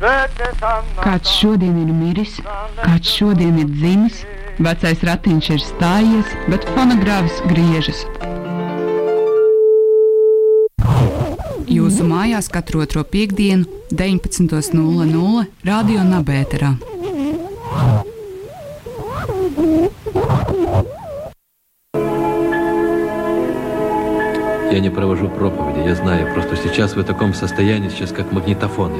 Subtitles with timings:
[0.00, 2.38] Kāds šodien ir miris,
[2.80, 4.22] kāds šodien ir dzimis,
[4.56, 8.00] vecais ratiņš ir stājies, bet fonogrāfs griežas.
[11.70, 16.72] Jūsu mājās katru otro piekdienu, 19.00 Radio Nabērā.
[24.80, 28.96] Я не провожу проповеди, я знаю, просто сейчас вы в таком состоянии, сейчас как магнитофоны.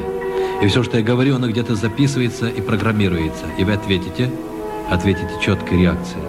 [0.63, 3.47] И все, что я говорю, оно где-то записывается и программируется.
[3.59, 4.31] И вы ответите,
[4.91, 6.23] ответите четкой реакцией.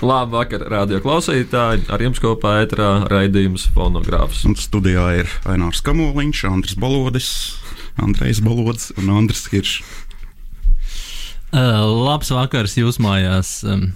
[0.00, 1.84] Labvakar, radio klausītāji!
[1.92, 4.46] Ar jums kopā ētrā raidījums fonogrāfs.
[4.48, 7.30] Un studijā ir Ainārs Kamoliņš, Andris Balodis,
[8.00, 9.84] Andrejs Balodis un Andris Hiršs.
[11.52, 13.58] Uh, labs vakars jūs mājās.
[13.68, 13.90] Um,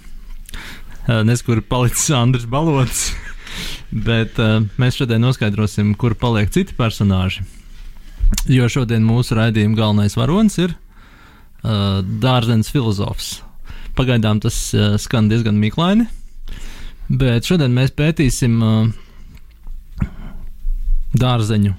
[1.07, 3.11] uh, Nezinu, kur palicis Andris Balodis,
[3.91, 7.45] bet uh, mēs šodien noskaidrosim, kur paliek citi personāži.
[8.49, 13.37] Jo šodien mūsu raidījuma galvenais varonis ir uh, dārzenis filozofs.
[13.97, 16.07] Pagaidām tas uh, skan diezgan mīklaini,
[17.13, 20.09] bet šodien mēs pētīsim uh,
[21.13, 21.75] dārzeņu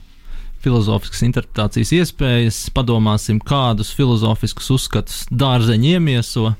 [0.65, 6.55] filozofiskas interpretācijas iespējas, padomāsim, kādus filozofiskus uzskatus dārzeņi iemieso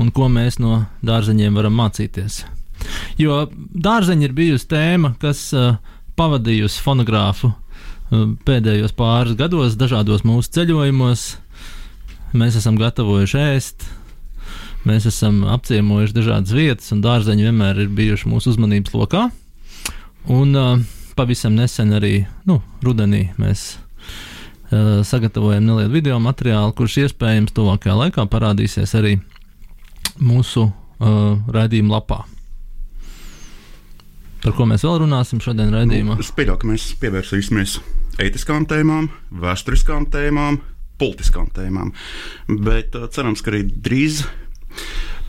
[0.00, 2.42] un ko mēs no dārzeņiem varam mācīties.
[3.20, 5.76] Jo dārzeņi ir bijusi tēma, kas uh,
[6.18, 11.26] pavadījusi fonogrāfu uh, pēdējos pāris gados, dažādos mūsu ceļojumos.
[12.34, 13.86] Mēs esam gatavojuši ēst,
[14.88, 19.28] mēs esam apciemojuši dažādas vietas, un dārzeņi vienmēr ir bijuši mūsu uzmanības lokā.
[20.34, 20.74] Un uh,
[21.14, 23.74] pavisam nesen arī nu, rudenī mēs
[25.06, 29.12] sagatavojam nelielu video materiālu, kurš iespējams tuvākajā laikā parādīsies arī
[30.22, 32.22] mūsu uh, raidījuma lapā.
[34.44, 36.18] Par ko mēs vēl runāsim šodien raidījumā?
[36.18, 37.78] Nu, es pieļauju, ka mēs pievērsīsimies
[38.20, 39.08] ētiskām tēmām,
[39.40, 40.60] vēsturiskām tēmām,
[41.00, 41.94] politiskām tēmām.
[42.66, 44.24] Bet uh, cerams, ka arī drīz.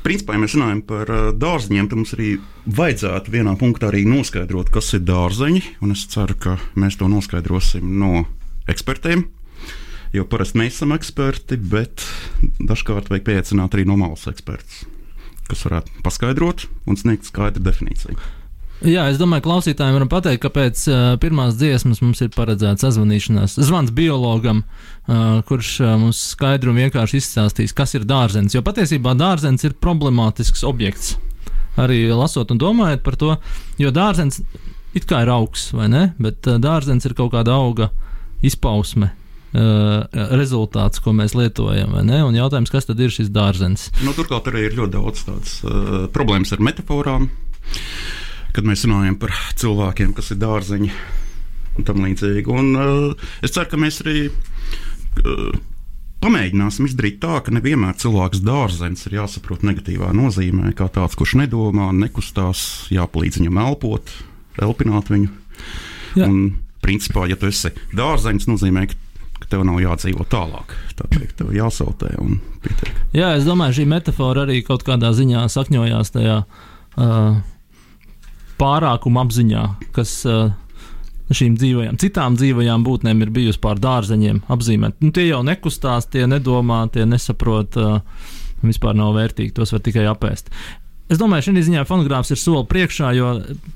[0.06, 2.36] Principā, ja mēs runājam par uh, dārzeņiem, tad mums arī
[2.78, 5.64] vajadzētu vienā punktā arī noskaidrot, kas ir dārzeņi.
[5.96, 8.28] Es ceru, ka mēs to noskaidrosim no
[8.70, 9.26] ekspertiem.
[10.16, 12.06] Jo parasti mēs esam eksperti, bet
[12.64, 14.86] dažkārt vajag pieaicināt arī normālus ekspertus,
[15.50, 18.16] kas varētu paskaidrot un sniegt skaidru definīciju.
[18.84, 23.56] Jā, es domāju, klausītājiem varam pateikt, ka pēc uh, pirmās dziesmas mums ir paredzēts sazvanīšanās,
[23.64, 24.62] zvans biologam,
[25.08, 28.56] uh, kurš uh, mums skaidri un vienkārši izstāstīs, kas ir dārzenis.
[28.56, 31.16] Jo patiesībā dārzenis ir problemātisks objekts.
[31.80, 33.36] Arī lasot un domājot par to,
[33.80, 34.44] jo dārzenis
[34.96, 36.10] it kā ir augs, vai ne?
[36.20, 37.90] Bet uh, dārzenis ir kaut kāda auga
[38.44, 39.14] izpausme.
[39.56, 40.02] Uh,
[40.36, 43.86] rezultāts, ko mēs lietojam, un jautājums, kas tad ir šis dārzenis?
[44.04, 47.30] Nu, turklāt arī ir ļoti daudz tādas uh, problēmas ar metaforām.
[48.56, 50.92] Kad mēs runājam par cilvēkiem, kas ir dārzeņi
[51.76, 52.52] un tam līdzīgi.
[52.52, 55.56] Un, uh, es ceru, ka mēs arī uh,
[56.26, 61.92] pamēģināsim izdarīt tā, ka nevienmēr cilvēks dārzenis ir jāsaprot negatīvā nozīmē, kā tāds, kurš nedomā,
[61.96, 64.14] nekustās, jāpalīdz viņam elpot,
[64.68, 65.32] elpināt viņu.
[66.20, 66.28] Jā.
[66.28, 69.05] Un, principā, ja tu esi dārzenis, nozīmē, ka
[69.46, 70.74] ka tev nav jādzīvo tālāk.
[70.98, 72.92] Tā teikt, tev jāsautē un pietiek.
[73.16, 77.36] Jā, es domāju, šī metāfora arī kaut kādā ziņā sakņojās tajā uh,
[78.60, 80.50] pārākuma apziņā, kas uh,
[81.30, 84.98] šīm dzīvajām, citām dzīvajām būtnēm ir bijusi pār dārzeņiem apzīmēt.
[85.06, 87.78] Nu, tie jau nekustās, tie nedomā, tie nesaprot.
[87.78, 88.34] Uh,
[88.66, 90.48] Vispār nav vērtīgi, tos var tikai apēst.
[91.06, 93.28] Es domāju, šī ziņā fonogrāfs ir soli priekšā, jo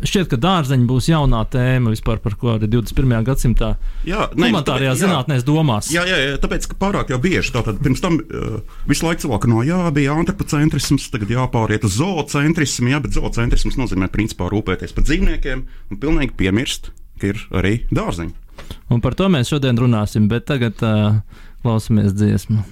[0.02, 3.14] šķiet, ka dārzeņi būs jaunā tēma vispār, par ko arī 21.
[3.28, 3.76] gadsimtā
[4.08, 5.92] jā, humanitārajā zinātnē domās.
[5.94, 8.58] Jā, jā, jā, tāpēc, ka pārāk jau bieži tātad pirms tam uh,
[8.90, 14.10] visu laiku cilvēku no jā, bija antropocentrisms, tagad jāpāriet uz zoocentrismu, jā, bet zoocentrisms nozīmē
[14.10, 16.90] principā rūpēties par dzīvniekiem un pilnīgi piemirst,
[17.22, 18.34] ka ir arī dārzeņi.
[18.90, 21.20] Un par to mēs šodien runāsim, bet tagad uh,
[21.62, 22.66] klausamies dziesmu.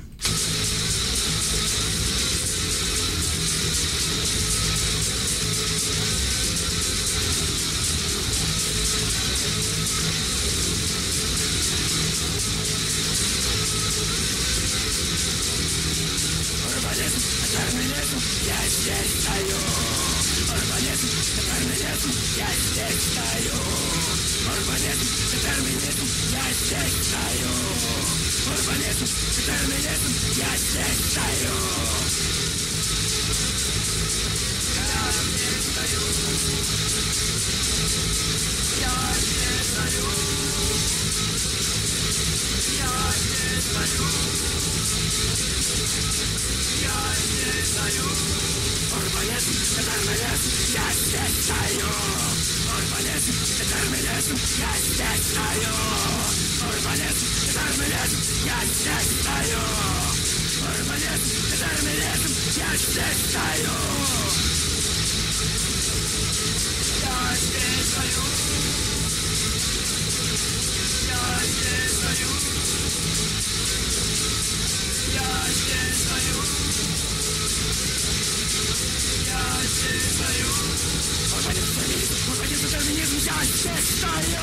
[83.88, 84.40] считаю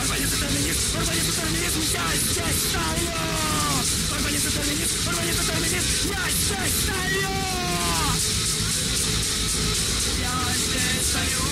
[0.00, 3.10] Урбанизм, терминизм, урбанизм, терминизм Я здесь стою
[4.12, 6.78] Урбанизм, терминизм, урбанизм, терминизм Я здесь
[10.16, 11.42] Я здесь стою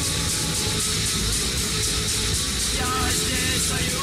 [2.70, 4.02] Я здесь стою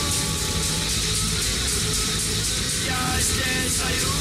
[2.86, 4.12] Я здесь стою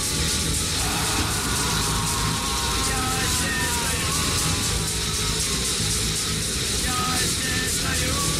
[2.65, 3.01] Я
[3.31, 3.91] здесь стою
[6.83, 8.40] Я здесь стою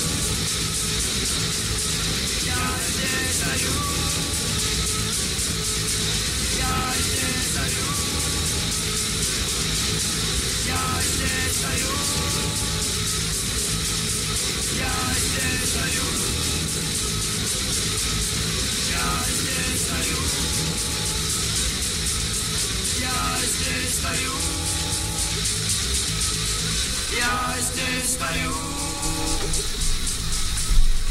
[27.21, 29.80] Я здесь стою.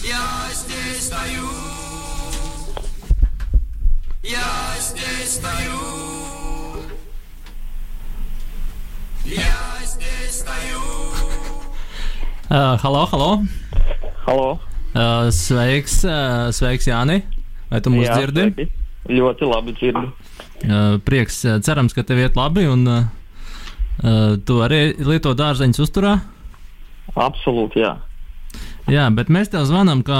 [12.50, 13.44] Uh, halo, halo!
[14.24, 14.58] Halo!
[14.94, 17.20] Uh, sveiks, uh, sveiks, Jāni!
[17.70, 18.48] Vai tu mūs Jā, dzirdi?
[18.48, 18.66] sveiki.
[19.06, 20.06] Ļoti labi dzirdu.
[20.64, 23.04] Uh, prieks, uh, cerams, ka tev iet labi, un uh,
[24.02, 26.16] uh, tu arī lieto dārzeņus uzturā.
[27.14, 27.94] Absolūti, jā.
[28.90, 30.18] Jā, bet mēs tev zvanām kā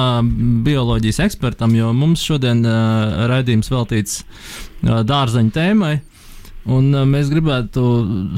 [0.67, 5.97] bioloģijas ekspertam, jo mums šodien uh, raidījums veltīts uh, dārzeņu tēmai.
[6.71, 7.83] Un uh, mēs gribētu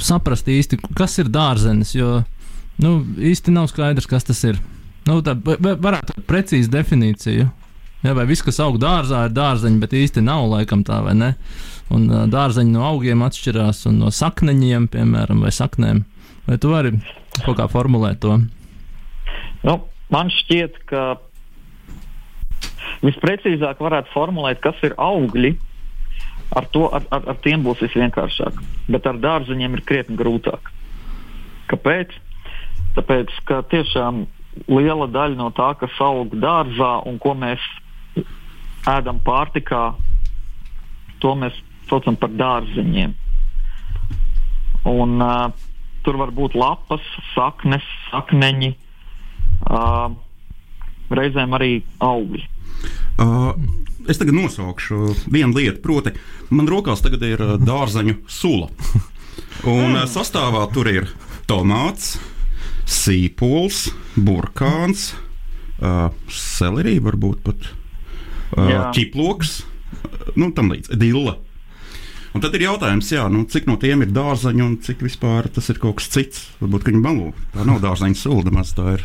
[0.01, 2.23] saprast īsti, kas ir dārzenis, jo
[2.81, 4.61] nu, īsti nav skaidrs, kas tas ir.
[5.05, 7.51] Nu, tā va- va- varētu būt precīzi definīciju.
[8.03, 11.33] Jā, vai viss, kas aug dārzā, ir dārzeņi, bet īsti nav laikam tā, vai ne?
[11.93, 16.07] Un uh, dārzeņi no augiem atšķirās no sakneņiem, piemēram, vai saknēm.
[16.49, 16.97] Vai tu vari
[17.45, 18.41] kaut kā formulēt to?
[19.63, 19.77] Nu,
[20.13, 21.03] man šķiet, ka
[23.03, 25.57] visprecīzāk varētu formulēt, kas ir augļi.
[26.53, 28.59] Ar, to, ar, ar, ar tiem būs visvienkāršāk.
[28.93, 30.69] Bet ar dārzeņiem ir krietni grūtāk.
[31.73, 32.13] Kāpēc?
[32.99, 34.27] Tāpēc, ka tiešām
[34.69, 37.65] liela daļa no tā, kas aug dārzā un ko mēs
[38.93, 39.95] ēdam pārtikā,
[41.25, 41.57] to mēs
[41.89, 43.17] saucam par dārzeņiem.
[44.93, 45.49] Un, uh,
[46.05, 48.92] tur var būt lapas, saknes, sakneņi, uh,
[51.13, 52.45] reizēm arī augļi.
[53.21, 53.53] Uh,
[54.11, 56.15] es tagad nosaukšu vienu lietu, proti,
[56.51, 58.71] man rokās tagad ir uh, dārzeņu sula.
[59.69, 61.11] Un uh, sastāvā tur ir
[61.51, 62.17] tomāts,
[62.89, 65.13] sīpols, burkāns,
[65.83, 67.71] uh, selerija, varbūt pat
[68.57, 69.73] uh, ķiploks, uh,
[70.41, 71.39] nu, tam līdz dilla.
[72.33, 75.69] Un tad ir jautājums, jā, nu, cik no tiem ir dārzeņi un cik vispār tas
[75.69, 76.47] ir kaut kas cits.
[76.63, 77.35] Varbūt viņi balvo.
[77.53, 79.05] Tā nav dārzeņu sula, nemaz tā ir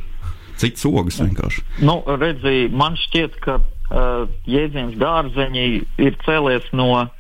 [0.62, 1.64] cits ogas vienkārši.
[1.86, 5.68] Nu, redzi, man šķiet, ka uh, jēdziens dārzeņi
[6.04, 7.12] ir cēlies no uh,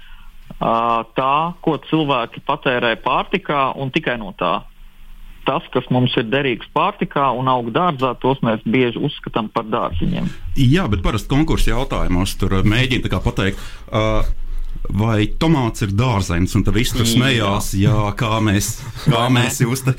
[1.17, 4.59] tā, ko cilvēki patērē pārtikā, un tikai no tā.
[5.47, 10.27] Tas, kas mums ir derīgs pārtikā un aug dārzā, tos mēs bieži uzskatām par dārziņiem.
[10.59, 13.63] Jā, bet parasti konkursu jautājumos tur uh, mēģina pateikt.
[13.87, 14.27] Uh,
[14.87, 18.77] Vai tomāts ir dārzenis, un tad viss tur smējās, jā, kā mēs,
[19.07, 19.95] kā mēs jūs te.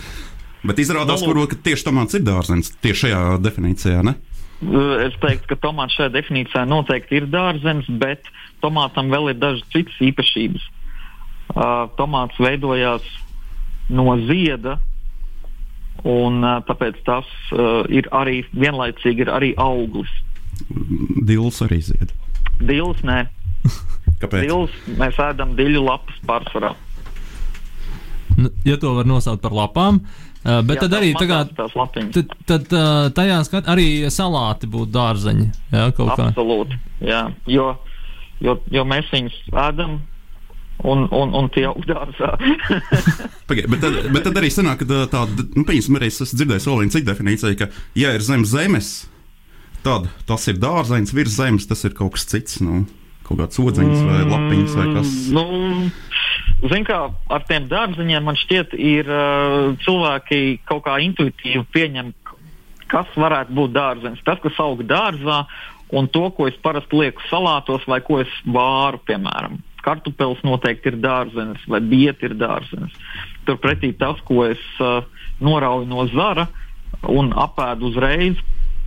[0.66, 4.16] Bet izrādās, Nu, ka tieši tomāts ir dārzenis, tieši šajā definīcijā, ne?
[4.58, 8.26] Uh, Es teiktu, ka tomāts šajā definīcijā noteikti ir dārzenis, bet
[8.62, 10.64] tomātam vēl ir dažas citas īpašības.
[11.54, 13.06] Uh, tomāts veidojās
[13.88, 14.76] no zieda,
[16.02, 20.10] un uh, tāpēc tas uh, ir arī vienlaicīgi ir arī auglis.
[21.24, 22.12] Dils arī zied.
[22.58, 23.28] Dils, nē,
[24.22, 24.42] Kāpēc?
[24.42, 26.74] dils, mēs ēdam diļu lapas pārsvarā.
[28.38, 30.02] Nu, ja to var nosaukt par lapām.
[30.02, 32.12] Uh, bet Jā, tad arī tās lapiņas.
[32.14, 35.48] tad, tad uh, tajā skat, arī salāti būtu dārzeņi.
[35.74, 36.28] Jā, kaut kā.
[36.30, 36.78] Absolūti.
[37.04, 37.72] Jā, jo,
[38.44, 39.98] jo, jo mēs viņus ēdam.
[40.86, 42.36] Un, un, un tie aug dārzā.
[43.50, 46.68] Pagai, bet, tad, bet tad arī sanāk, ka tāda, nu, piemēram, arī es esmu dzirdējis
[46.70, 47.66] vienu citu definīciju, ka,
[47.98, 48.92] ja ir zem zemes,
[49.82, 52.60] tad tas ir dārzeņš, virs zemes tas ir kaut kas cits.
[52.62, 52.84] Nu,
[53.26, 55.16] kaut kāds odziņš vai lapiņas vai kas.
[55.34, 55.44] Nu,
[56.58, 56.98] Ziniet, kā
[57.34, 62.12] ar tiem dārziņiem man šķiet, ir uh, cilvēki kaut kā intuitīvi pieņem,
[62.90, 64.24] kas varētu būt dārzenis.
[64.26, 65.44] Tas, kas aug dārzā,
[65.94, 69.60] un to, ko es parasti lieku salātos vai ko es vāru, piemēram.
[69.84, 72.96] Kartupeļs noteikti ir dārzenis, vai bieti ir dārzenis.
[73.46, 75.06] Turpretī tas, ko es uh,
[75.40, 76.48] norauju no zara
[77.08, 78.40] un apēdu uzreiz,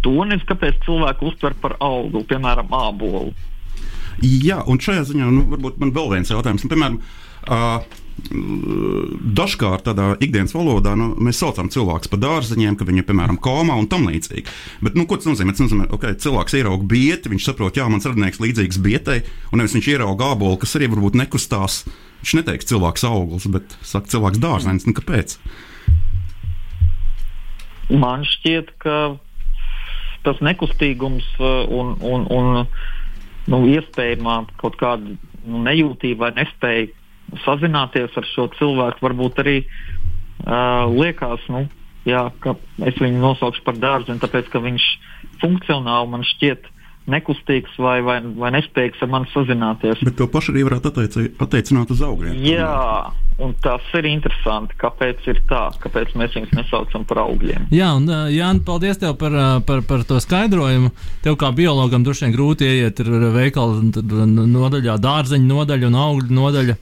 [0.03, 3.32] to nezinu, kāpēc cilvēki uztver par auglu, piemēram, ābolu.
[4.20, 6.65] Jā, un šajā ziņā nu, varbūt man vēl viens jautājums.
[6.65, 7.00] Nu, piemēram,
[7.48, 13.39] uh, Dažkārt tādā ikdienas valodā nu, mēs saucam cilvēkus par dārzeņiem, ka viņi ir piemēram
[13.41, 14.46] komā un tam līdzīgi.
[14.86, 15.56] Bet, nu, ko tas nozīmē?
[15.56, 19.18] Tas nozīmē, ka okay, cilvēks ierauga bieti, viņš saprot, jā, mans radinieks līdzīgs bietai,
[19.51, 21.82] un nevis viņš ierauga ābolu, kas arī varbūt nekustās.
[22.22, 24.88] Viņš neteiks cilvēks auglis, bet saka cilvēks dārzenis.
[24.88, 25.39] Nu, kāpēc?
[27.91, 28.98] Man šķiet, ka
[30.27, 32.65] tas nekustīgums un, un, un
[33.51, 35.13] nu, iespējamā kaut kāda
[35.46, 36.89] nu, nejūtība vai nespēja
[37.46, 41.65] sazināties ar šo cilvēku, varbūt arī uh, liekas, nu,
[42.08, 42.55] jā, ka
[42.88, 44.88] es viņu nosaukšu par dārziņu, tāpēc ka viņš
[45.43, 46.67] funkcionāli man šķiet
[47.12, 50.03] nekustīgs vai, vai, vai nespējīgs ar mani sazināties.
[50.08, 50.91] Bet to pašu arī varētu
[51.44, 52.38] attiecināt uz augļiem.
[52.46, 52.72] Jā,
[53.41, 57.68] un tas ir interesanti, kāpēc ir tā, kāpēc mēs viņus nesaucam par augļiem.
[57.75, 59.36] Jā, un Jānis, paldies tev par,
[59.68, 60.94] par, par to skaidrojumu.
[61.25, 63.03] Tev kā biologam droši vien grūti ieiet
[63.36, 66.80] veikala nodaļā, dārzeņu nodaļa un augļu nodaļa.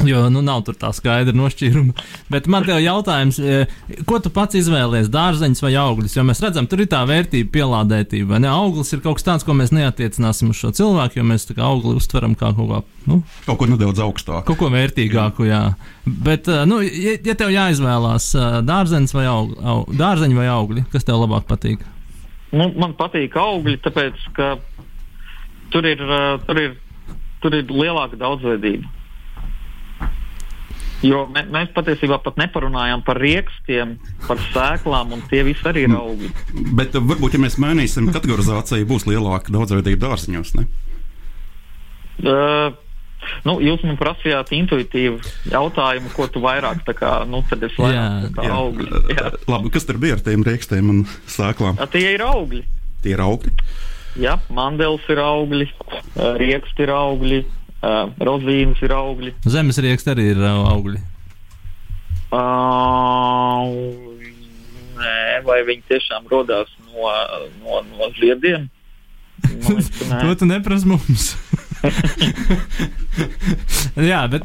[0.10, 1.92] Jo nu, nav tur tā skaidra nošķīruma.
[2.32, 3.38] Bet man te ir jautājums,
[4.08, 6.16] ko tu pats izvēlējies, dārzeņus vai augļus?
[6.16, 8.40] Jo mēs redzam, tur ir tā vērtība, pielādētība.
[8.42, 8.48] Ne?
[8.50, 11.66] Auglis ir kaut kas tāds, ko mēs neatiecināsim uz šo cilvēku, jo mēs tā kā
[11.68, 12.80] augli uztveram kā kaut, kā,
[13.10, 14.46] nu, kaut ko nedaudz augstāku.
[14.48, 15.62] Kaut ko vērtīgāku, jā.
[16.08, 18.32] Bet, nu, ja, ja tev jāizvēlās
[18.66, 21.84] dārzeņus vai, aug, aug, dārzeņi vai augļi, kas tev labāk patīk?
[22.56, 24.54] Nu, man patīk augļi, tāpēc ka
[25.70, 26.00] tur ir,
[26.46, 26.72] tur ir,
[27.44, 28.96] tur ir lielāka daudzveidība.
[31.06, 33.94] Jo mē, mēs patiesībā pat neparunājām par rīkstiem,
[34.26, 36.28] par sēklām, un tie visi arī ir augi.
[36.76, 40.54] Bet varbūt, ja mēs mainīsim kategorizāciju, būs lielāka daudzveidība dārziņos.
[40.60, 40.68] Ne?
[42.20, 42.76] Uh,
[43.44, 45.20] Nu, jūs man prasījāt intuitīvu
[45.52, 48.88] jautājumu, ko tu vairāk tā kā, nu, tad es vairāk tā kā augļi.
[49.12, 49.30] Jā.
[49.50, 51.80] Labi, kas tur bija ar tiem rīkstiem un sēklām?
[51.80, 52.64] A, tie ir augļi.
[53.04, 53.52] Tie ir augļi?
[54.20, 55.68] Jā, mandels ir augļi,
[56.40, 57.42] rieksti ir augļi,
[57.82, 59.34] uh, rozīnas ir augļi.
[59.48, 61.00] Zemes rieksti arī ir uh, augļi.
[62.30, 63.64] Uh,
[65.00, 67.08] nē, vai viņi tiešām radās no,
[67.64, 68.68] no, no ziediem?
[70.22, 71.34] to tu neprasi mums.
[74.10, 74.42] Jā, bet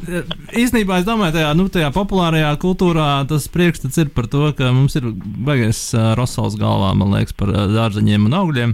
[0.55, 4.93] īstenībā es domāju, tajā, nu, tajā populārajā kultūrā tas priekšstats ir par to, ka mums
[4.97, 5.03] ir
[5.47, 8.71] baigais uh, rosals galvā, man liekas, par uh, dārzeņiem un augļiem.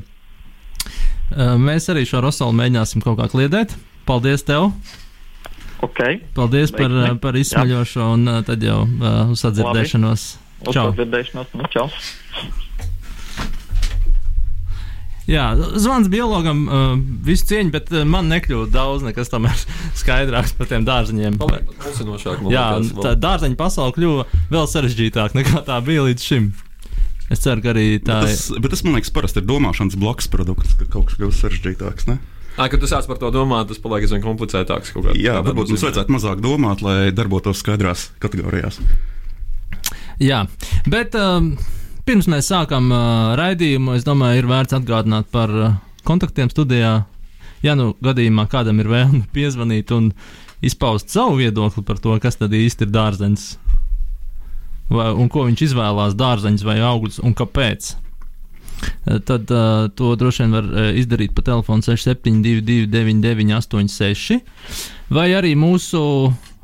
[1.31, 3.69] Uh, mēs arī šo rosalu mēģināsim kaut kā kliedēt.
[4.05, 4.71] Paldies tev!
[5.81, 6.19] Okay.
[6.37, 7.19] Paldies par, Veiksmi.
[7.21, 10.25] par izsmeļošo, un uh, tad jau uh, uz sadzirdēšanos.
[10.61, 10.91] Uz Čau!
[10.91, 11.87] sadzirdēšanos, nu, čau!
[15.29, 16.93] Jā, zvans biologam uh,
[17.25, 19.57] visu cieņu, bet uh, man nekļūst daudz nekas tomēr
[20.01, 21.37] skaidrāks par tiem dārzeņiem.
[21.41, 22.65] Mulsinošāk, man Jā,
[23.01, 26.51] tā dārzeņu pasaule kļuva vēl sarežģītāka nekā tā bija līdz šim.
[27.31, 30.27] Es ceru, ka arī tā Bet tas, bet tas man liekas, parasti ir domāšanas blakus
[30.29, 32.09] produkts, ka kaut kas kļūst sarežģītāks.
[32.11, 32.19] Ne?
[32.59, 34.91] Ā, kad tu sāc par to domāt, tas paliek aizvien komplicētāks.
[35.15, 38.81] Jā, varbūt mums vajadzētu mazāk domāt, lai darbotos skaidrās kategorijās.
[40.21, 40.43] Jā,
[40.91, 41.53] bet um,
[42.05, 47.01] pirms mēs sākam uh, raidījumu, es domāju, ir vērts atgādināt par uh, kontaktiem studijā.
[47.61, 50.11] Ja nu gadījumā kādam ir vēlme piezvanīt un
[50.61, 53.47] izpaust savu viedokli par to, kas tad īsti ir dārzeņš,
[54.91, 57.95] vai, un ko viņš izvēlās, dārzeņš vai augļus, un kāpēc.
[58.81, 64.41] Eh, Tad uh, to droši vien var uh, izdarīt pa telefonu 6722, 9986,
[65.13, 66.01] vai arī mūsu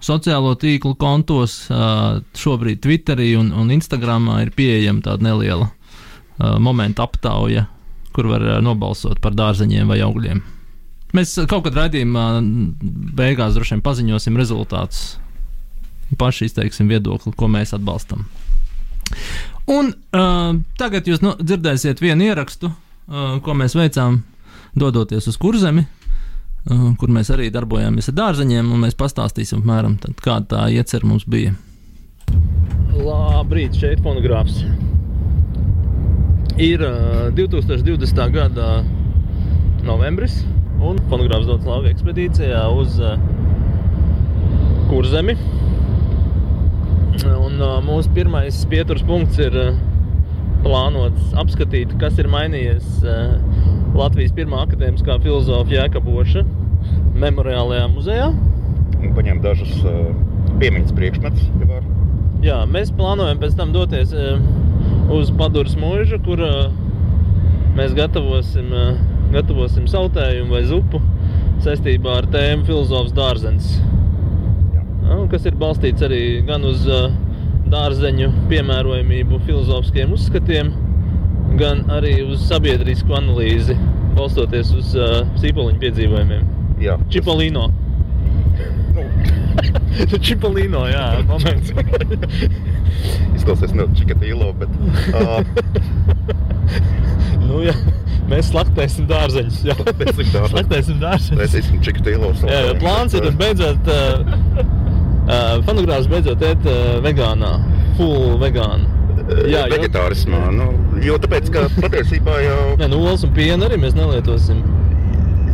[0.03, 7.07] sociālo tīklu kontos, uh, šobrīd Twitterī un, un Instagramā ir pieejama tāda neliela uh, momenta
[7.07, 7.65] aptauja,
[8.13, 10.43] kur var uh, nobalsot par dārzeņiem vai augļiem.
[11.15, 15.15] Mēs kaut kad raidījumā mm, beigās droši vien paziņosim rezultātus.
[16.19, 18.27] Paši izteiksim viedokli, ko mēs atbalstam.
[19.67, 24.21] Un uh, tagad jūs no, dzirdēsiet vienu ierakstu, uh, ko mēs veicām,
[24.79, 30.15] dodoties uz kurzemi, uh, kur mēs arī darbojāmies ar dārzeņiem, un mēs pastāstīsim, apmēram, tad,
[30.23, 31.51] kāda tā iecer mums bija.
[32.95, 34.63] Labrīt, šeit fonogrāfs.
[36.63, 38.23] Ir uh, 2020.
[38.33, 38.69] gada
[39.83, 40.39] novembris,
[40.79, 43.19] un fonogrāfs dodas lauka ekspedīcijā uz uh,
[44.87, 45.35] Kurzemi.
[47.25, 49.77] Un uh, mūsu pirmais pieturas punkts ir uh,
[50.65, 53.37] plānots apskatīt, kas ir mainījies uh,
[53.97, 56.43] Latvijas pirmā akadēmiskā filozofa Jēkaboša
[57.17, 58.27] memoriālajā muzejā.
[58.97, 60.11] Un paņemt dažus uh,
[60.61, 61.49] piemiņas priekšmetus.
[61.61, 61.87] ja var.
[62.45, 64.37] Jā, mēs plānojam pēc tam doties uh,
[65.13, 66.67] uz Paduras mūžu, kur uh,
[67.77, 68.99] mēs gatavosim, uh,
[69.33, 71.01] gatavosim sautējumu vai zupu
[71.65, 73.77] saistībā ar tēmu filozofs dārzens.
[75.31, 76.85] Kas ir balstīts arī gan uz
[77.71, 80.71] dārzeņu piemērojamību filozofiskiem uzskatiem,
[81.59, 83.75] gan arī uz sabiedrisku analīzi,
[84.17, 86.47] balstoties uz uh, sīpoliņu piedzīvojumiem.
[86.83, 87.67] Jā, Čipolino.
[88.97, 91.73] Nu, Čipolino, jā, moments.
[93.37, 94.73] Izklausās no Čikatīlo, bet
[95.11, 95.41] uh,
[97.47, 97.75] nu, jā,
[98.31, 99.61] mēs slaktēsim dārzeņus.
[99.67, 101.39] Jā, Slaktēsim dārzeņus.
[101.41, 102.33] mēs esam Čikatīlo.
[102.47, 104.77] Jā, plāns ir beidzot, uh,
[105.27, 107.53] uh, fonogrāfs beidzot ēt uh, vegānā,
[107.99, 108.87] full vegāna.
[109.27, 110.39] Jā, jo- vegetārismā.
[110.55, 110.69] Nu,
[111.03, 112.59] jo tāpēc, ka patiesībā jau.
[112.79, 114.63] Nē, nu, olas un pienu arī mēs nelietosim.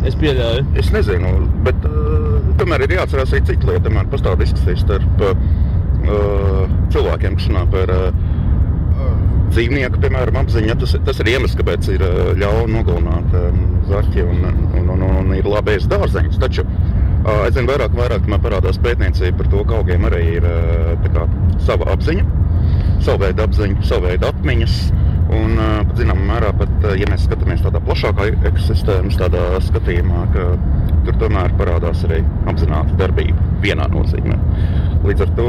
[0.04, 0.66] Es pieļauju.
[0.82, 1.30] Es nezinu,
[1.64, 3.86] bet uh, tomēr ir jāatcerās arī cita lieta.
[3.88, 5.36] Tomēr pastāv diskusijas starp uh,
[6.94, 8.10] cilvēkiem, kas runā par uh,
[9.54, 10.76] dzīvnieku, piemēram, apziņu.
[10.84, 14.44] Tas, tas ir iemesls, kāpēc ir uh, ļauna nogalināt um, zaķi un,
[14.82, 16.40] un, un, un ir labi ēst dārzeņus.
[16.44, 16.83] Taču uh,
[17.24, 20.48] aizvien vairāk, vairāk man parādās pētniecība par to, ka augiem arī ir
[21.14, 21.28] kā,
[21.64, 22.26] sava apziņa,
[23.04, 24.78] sava veida apziņa, sava veida atmiņas.
[25.34, 29.16] Un, pat zināmā mērā, pat, ja mēs skatāmies tādā plašākā ekosistēmas
[29.66, 30.44] skatījumā, ka
[31.08, 32.20] tur tomēr parādās arī
[32.52, 34.38] apzināta darbība vienā nozīmē.
[35.08, 35.48] Līdz ar to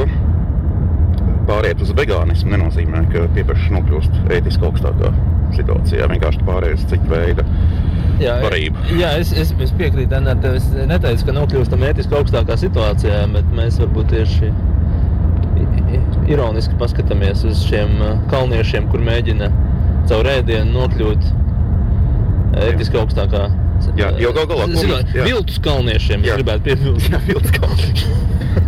[1.50, 5.12] pāriet uz vegānismu nenozīmē, ka tieši nokļūst ētiski augstākā
[5.58, 6.08] situācijā.
[6.14, 7.44] Vienkārši pārējai uz citu veidu
[8.22, 8.84] Jā, Varība.
[8.94, 10.36] jā es, es, es piekrītu, Anna.
[10.54, 14.52] Es neteicu, ka nokļūstam ētiski augstākā situācijā, bet mēs varbūt tieši
[16.30, 19.50] ironiski paskatāmies uz šiem uh, kalniešiem, kur mēģina
[20.08, 21.28] caur ēdienu nokļūt
[22.70, 23.44] ētiski augstākā.
[23.98, 24.68] Jā, jo gal galā
[25.26, 26.38] viltus kalniešiem, Jā.
[26.38, 27.10] gribētu piebilst.
[27.12, 28.06] Jā, vilts kalniņš.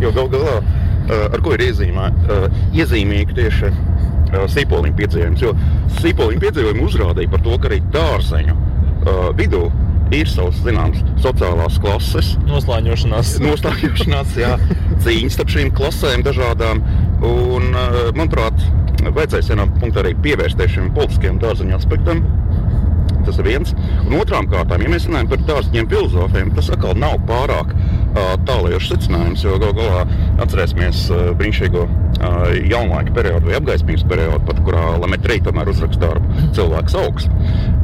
[0.02, 3.70] Jo gal galā uh, ar ko ir iezīmē, uh, iezīmīgi tieši
[4.50, 5.44] sīpoliņu piedzīvojums.
[5.44, 5.52] Jo
[6.00, 8.56] sīpoliņu piedzīvojumi uzrādīja par to, ka arī dārzeņu
[9.06, 9.66] uh, vidū
[10.14, 13.36] ir savas zināmas sociālās klases, Noslāņošanās.
[13.42, 14.54] nostājāšanās, jā,
[15.02, 16.82] cīņas starp šīm klasēm dažādām.
[17.26, 18.60] Un, uh, manuprāt,
[19.06, 22.24] vajadzēs vienā punktā arī pievērsties šim politiskajam dārzeņu aspektam.
[23.26, 23.72] Tas ir viens.
[24.04, 28.05] Un otrām kārtām, ja mēs runājam par dārziņiem filozofiem, tas atkal nav pārāk uh,
[28.48, 29.44] tālajošs secinājums.
[29.46, 30.04] Jo galu galā
[30.44, 31.06] atcerēsimies
[31.38, 31.86] brīnišķīgo
[32.70, 37.30] jaunlaika periodu vai apgaismības periodu, pat kurā Lametrī tomēr uzraksta darbu cilvēks augsts.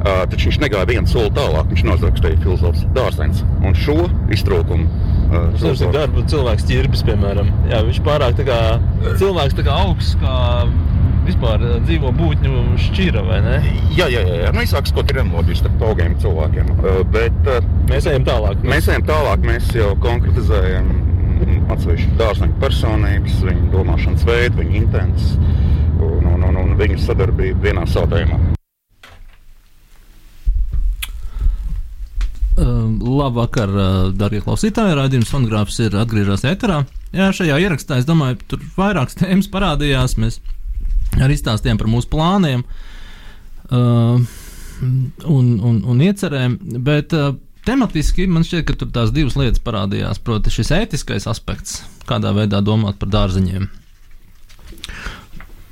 [0.02, 3.44] Uh, taču viņš negāja vienu soli tālāk, viņš nozrakstīja filozofs dārzeņus.
[3.62, 3.98] Un šo
[4.34, 4.88] iztrūkumu
[5.32, 7.48] Tas ir darba cilvēks ķirbis, piemēram.
[7.70, 8.58] Jā, viņš pārāk tā kā
[9.20, 10.34] cilvēks tā kā augsts, kā
[11.26, 13.56] vispār eh, dzīvo būtņu šķira, vai ne?
[13.96, 14.52] Jā, jā, jā.
[14.54, 16.72] Nu, es sāku skot ir analoģijas starp augiem cilvēkiem.
[16.78, 18.62] Uh, bet uh, Mēs ejam tālāk.
[18.66, 20.90] mēs ejam tālāk, mēs jau konkretizējam
[21.72, 25.36] atsevišķu dārzeņu personības, viņu domāšanas veidu, viņu intences
[26.02, 28.40] un, un, un, un viņu sadarbību vienā sādējumā.
[32.52, 33.70] Uh, Labvakar,
[34.14, 34.98] darbie klausītāji.
[34.98, 36.82] Radījums fonogrāfs ir atgriezies ēterā.
[37.16, 40.18] Jā, šajā ierakstā es domāju, tur vairākas tēmas parādījās.
[40.20, 40.38] Mēs
[41.20, 44.20] arī izstāstījām par mūsu plāniem uh,
[44.82, 46.58] un, un, un iecerēm.
[46.84, 47.34] Bet uh,
[47.68, 50.22] tematiski man šķiet, ka tur tās divas lietas parādījās.
[50.24, 53.68] Proti, šis ētiskais aspekts, kādā veidā domāt par dārzeņiem.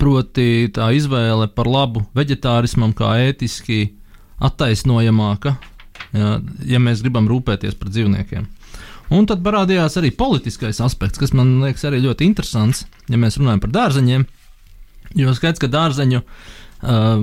[0.00, 3.90] Proti, tā izvēle par labu vegetārismam, kā ētiski
[4.40, 5.58] attaisnojamāka,
[6.16, 8.46] ja, ja mēs gribam rūpēties par dzīvniekiem.
[9.10, 13.62] Un tad parādījās arī politiskais aspekts, kas man liekas arī ļoti interesants, ja mēs runājam
[13.64, 14.24] par dārzeņiem.
[15.18, 17.22] Jo skaidrs, ka dārzeņu uh,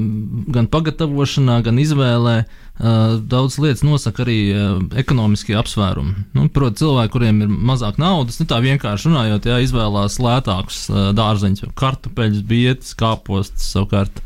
[0.53, 6.27] gan pagatavošanā, gan izvēlē uh, daudz lietas nosaka arī uh, ekonomiskie apsvērumi.
[6.35, 11.09] Nu, Protams, cilvēki, kuriem ir mazāk naudas, nu, tā vienkārši runājot, jā, izvēlās lētākus uh,
[11.17, 14.21] dārzeņus, kartupeļus, bietas, kāpostus savukārt.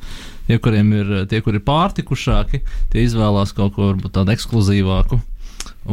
[0.50, 2.60] Tie, kuriem ir tie, kur ir pārtikušāki,
[2.92, 5.22] tie izvēlās kaut ko tādu ekskluzīvāku.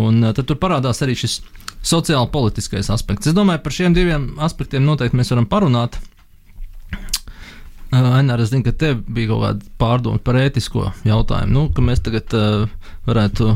[0.02, 1.36] Un tad tur parādās arī šis
[1.86, 3.28] sociāli politiskais aspekts.
[3.30, 6.00] Es domāju, par šiem diviem aspektiem noteikti mēs varam parunāt.
[6.00, 6.17] Uh,
[7.88, 12.02] Ainēr, es zinu, ka tev bija kaut kāda pārdoma par ētisko jautājumu, nu, ka mēs
[12.04, 12.66] tagad uh,
[13.08, 13.54] varētu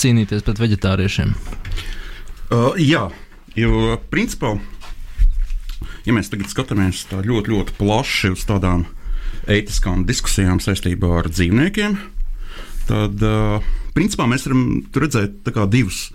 [0.00, 1.32] cīnīties pret vegetāriešiem.
[2.50, 3.06] Uh, jā,
[3.56, 4.56] jo principā
[6.06, 8.86] ja mēs tagad skatāmies tā ļoti, ļoti plaši uz tādām
[9.50, 11.96] ētiskām diskusijām saistībā ar dzīvniekiem,
[12.88, 14.64] tad uh, principā mēs varam
[14.96, 16.08] redzēt tā divus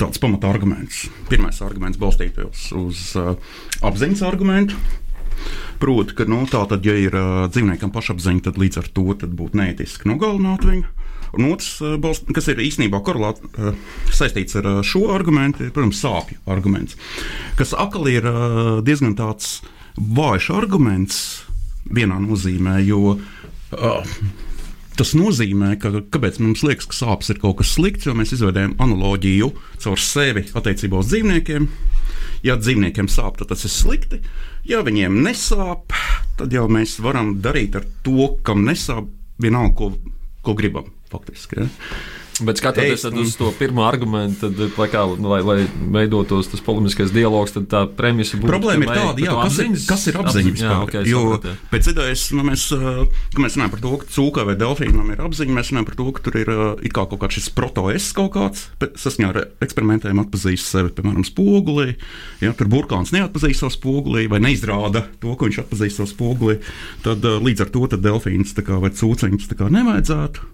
[0.00, 1.04] tādus pamata argumentus.
[1.28, 3.34] Pirmais arguments balstītos uz uh,
[3.84, 4.78] apziņas argumentu.
[5.82, 9.58] Proti, ka nu, tā tad, ja ir uh, dzīvniekam pašapziņa, tad līdz ar to būtu
[9.58, 10.90] neētiski nogalināt viņu.
[11.32, 11.78] Un otrs,
[12.36, 13.38] kas ir īstenībā korelāt,
[14.12, 16.98] saistīts ar šo argumentu, ir, protams, sāpju arguments,
[17.56, 18.28] kas atkal ir
[18.84, 19.62] diezgan tāds
[19.96, 21.22] vājš arguments
[21.88, 24.12] vienā nozīmē, jo uh,
[24.92, 28.74] Tas nozīmē, ka kāpēc mums liekas, ka sāpes ir kaut kas slikts, jo mēs izveidojam
[28.82, 29.48] analoģiju
[29.80, 31.68] caur sevi attiecībā uz dzīvniekiem.
[32.44, 34.20] Ja dzīvniekiem sāp, tad tas ir slikti.
[34.68, 35.90] Ja viņiem nesāp,
[36.38, 39.08] tad jau mēs varam darīt ar to, kam nesāp,
[39.42, 39.88] vienalga, ko,
[40.46, 40.92] ko gribam.
[41.10, 41.66] Faktiski, ja?
[42.42, 45.56] Bet skatoties Eist, uz to pirmo argumentu, tad, lai, kā, lai, lai
[45.94, 48.50] veidotos tas polemiskais dialogs, tad tā premisa būtu.
[48.50, 50.72] Problēma ir tāda, jā, kas, apziņas, ir, kas ir apziņa vispār.
[50.72, 51.70] Jā, okay, jo sapratu, jā.
[51.72, 52.66] pēc idejas, nu, mēs,
[53.34, 56.08] kad mēs runājam par to, ka cūkai vai delfīnam ir apziņa, mēs runājam par to,
[56.16, 56.52] ka tur ir
[56.82, 61.96] it kā kaut kāds šis protoes kaut kāds, saskaņā ar eksperimentiem atpazīst sevi, piemēram, spogulī.
[62.42, 66.58] Ja, tur burkāns neatpazīst savu spogulī vai neizrāda to, ko viņš atpazīst savu spogulī,
[67.06, 70.50] tad līdz ar to delfīns vai cūciņus nevajadzētu.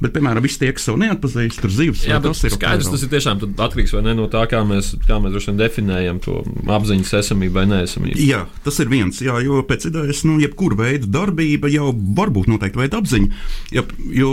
[0.00, 2.88] Bet, piemēram, visi tie, kas sev neatpazīst, tur zivs, jā, tas ir skaidrs.
[2.88, 6.38] Tas ir tiešām atkarīgs no tā, kā mēs, kā mēs droši vien definējam to
[6.72, 8.16] apziņas esamību vai neesamību.
[8.24, 12.48] Jā, tas ir viens, jā, jo pēc idejas, nu, jebkura veida darbība jau var būt
[12.48, 13.42] noteikti veida apziņa.
[13.76, 13.84] Ja,
[14.16, 14.32] jo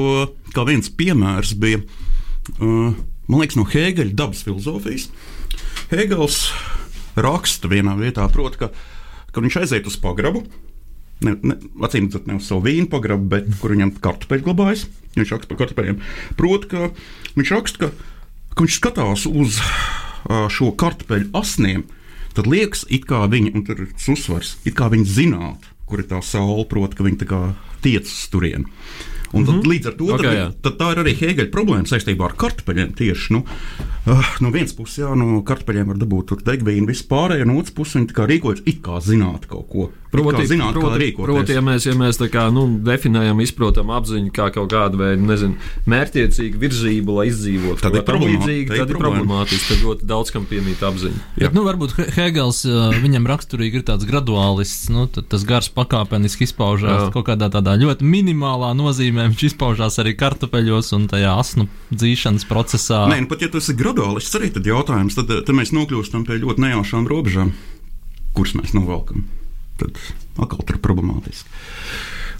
[0.55, 1.83] kā viens piemērs bija,
[2.61, 2.95] uh,
[3.27, 5.09] man liekas, no Hēgeļa dabas filozofijas.
[5.91, 6.45] Hēgels
[7.19, 8.71] raksta vienā vietā, proti, ka,
[9.35, 10.45] ka viņš aiziet uz pagrabu
[11.25, 14.85] ne, ne, acīm redzot, ne uz savu vīnu pagrabu, bet kur viņam kartupeļi glabājas.
[15.17, 16.01] Viņš raksta par kartupeļiem.
[16.37, 16.89] Proti, ka
[17.37, 18.09] viņš raksta, ka,
[18.53, 19.61] ka viņš skatās uz
[20.53, 21.85] šo kartupeļu asniem,
[22.37, 26.09] tad liekas, it kā viņi, un tur ir uzsvars, it kā viņi zinātu, kur ir
[26.09, 27.29] tā saule, proti, ka viņi
[27.81, 28.67] tiec uz turieni.
[29.35, 29.67] Un tad, mm -hmm.
[29.67, 32.93] līdz ar to okay, tad, tad tā ir arī Hēgeļa problēma saistībā ar kartupeļiem.
[32.95, 33.96] Tieši nu, uh,
[34.43, 38.65] no vienas puses, jā, no kartupeļiem var dabūt degvīnu, vispārējo, no otras puses viņi rīkojas
[38.65, 39.89] it kā zinātu kaut ko.
[40.07, 44.69] Proti, zināt, proti, proti, ja mēs, ja mēs kā, nu, definējam, izprotam apziņu kā kaut
[44.71, 45.57] kādu veidu nezinu,
[45.91, 49.67] mērķiecīgu virzību, lai izdzīvotu, tad ir līdzīgi, tad ir problemātiski.
[49.67, 51.23] Tad ļoti daudz kam piemīt apziņa.
[51.35, 52.63] Bet, nu, varbūt Hegels
[53.03, 57.11] viņam raksturīgi ir tāds graduālists, nu, tas gars pakāpeniski izpaužās Jā.
[57.15, 59.27] kaut kādā tādā ļoti minimālā nozīmē.
[59.33, 63.03] Viņš izpaužās arī kartupeļos un tajā asnu dzīšanas procesā.
[63.11, 63.96] Nē, nu, pat ja tas ir graduālists,
[64.39, 67.55] arī tad jautājums, tad, tad mēs nokļūstam pie ļoti nejaušām robežām,
[68.37, 69.25] kuras mēs novelkam
[69.77, 69.97] tad
[70.37, 71.49] atkal tur ir problemātiski.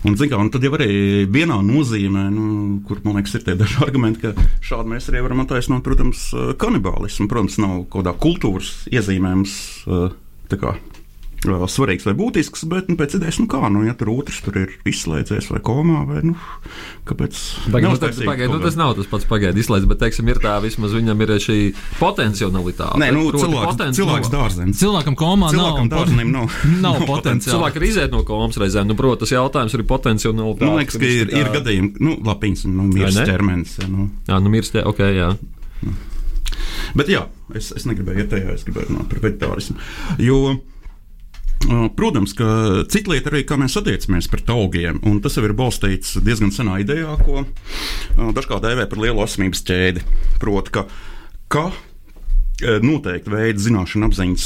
[0.05, 2.43] Un, kā, un tad jau arī vienā nozīmē, nu,
[2.87, 6.27] kur man liekas, ir tie daži argumenti, ka šādi mēs arī varam attaisnot, protams,
[6.61, 7.25] kanibālismu.
[7.31, 9.57] Protams, nav kaut kādā kultūras iezīmējums
[11.45, 14.71] svarīgs vai būtisks, bet nu, pēc idejas, nu kā, nu, ja tur otrs tur ir
[14.89, 16.33] izslēdzies vai komā, vai nu,
[17.07, 17.37] kāpēc?
[17.69, 20.55] Pagaid, nu, tas, pagaid, nu, tas nav tas pats pagaidi izslēdzies, bet, teiksim, ir tā,
[20.63, 21.59] vismaz viņam ir šī
[21.99, 22.97] potenciālitāte.
[23.03, 24.81] Nē, nu, cilvēks, potenci cilvēks dārzens.
[24.81, 25.93] Cilvēkam komā cilvēkam nav.
[25.93, 26.57] Dārzenim nav.
[26.87, 27.53] nav potenciāli.
[27.53, 30.65] Cilvēki ir iziet no komas reizēm, nu, protams, tas jautājums ir potenciālitāte.
[30.65, 33.77] Man liekas, ka ir, ir gadījumi, nu, labi, nu, mirst ķermenis.
[33.83, 34.09] Ja, nu.
[34.29, 35.31] Jā, nu, mirst, ok, jā.
[36.97, 37.25] Bet jā,
[37.57, 39.77] es, es negribēju iet tajā, es gribēju runāt par vegetārismu.
[40.23, 40.39] Jo,
[41.97, 42.47] Protams, ka
[42.91, 46.77] cita lieta arī, kā mēs attiecamies pret augiem, un tas jau ir balstīts diezgan senā
[46.83, 47.43] idejā, ko
[48.37, 50.05] dažkārt dēvē par lielu esamības ķēdi.
[50.39, 50.85] Proti, ka,
[51.51, 51.65] ka
[52.81, 54.45] noteikti veida zināšanu apziņas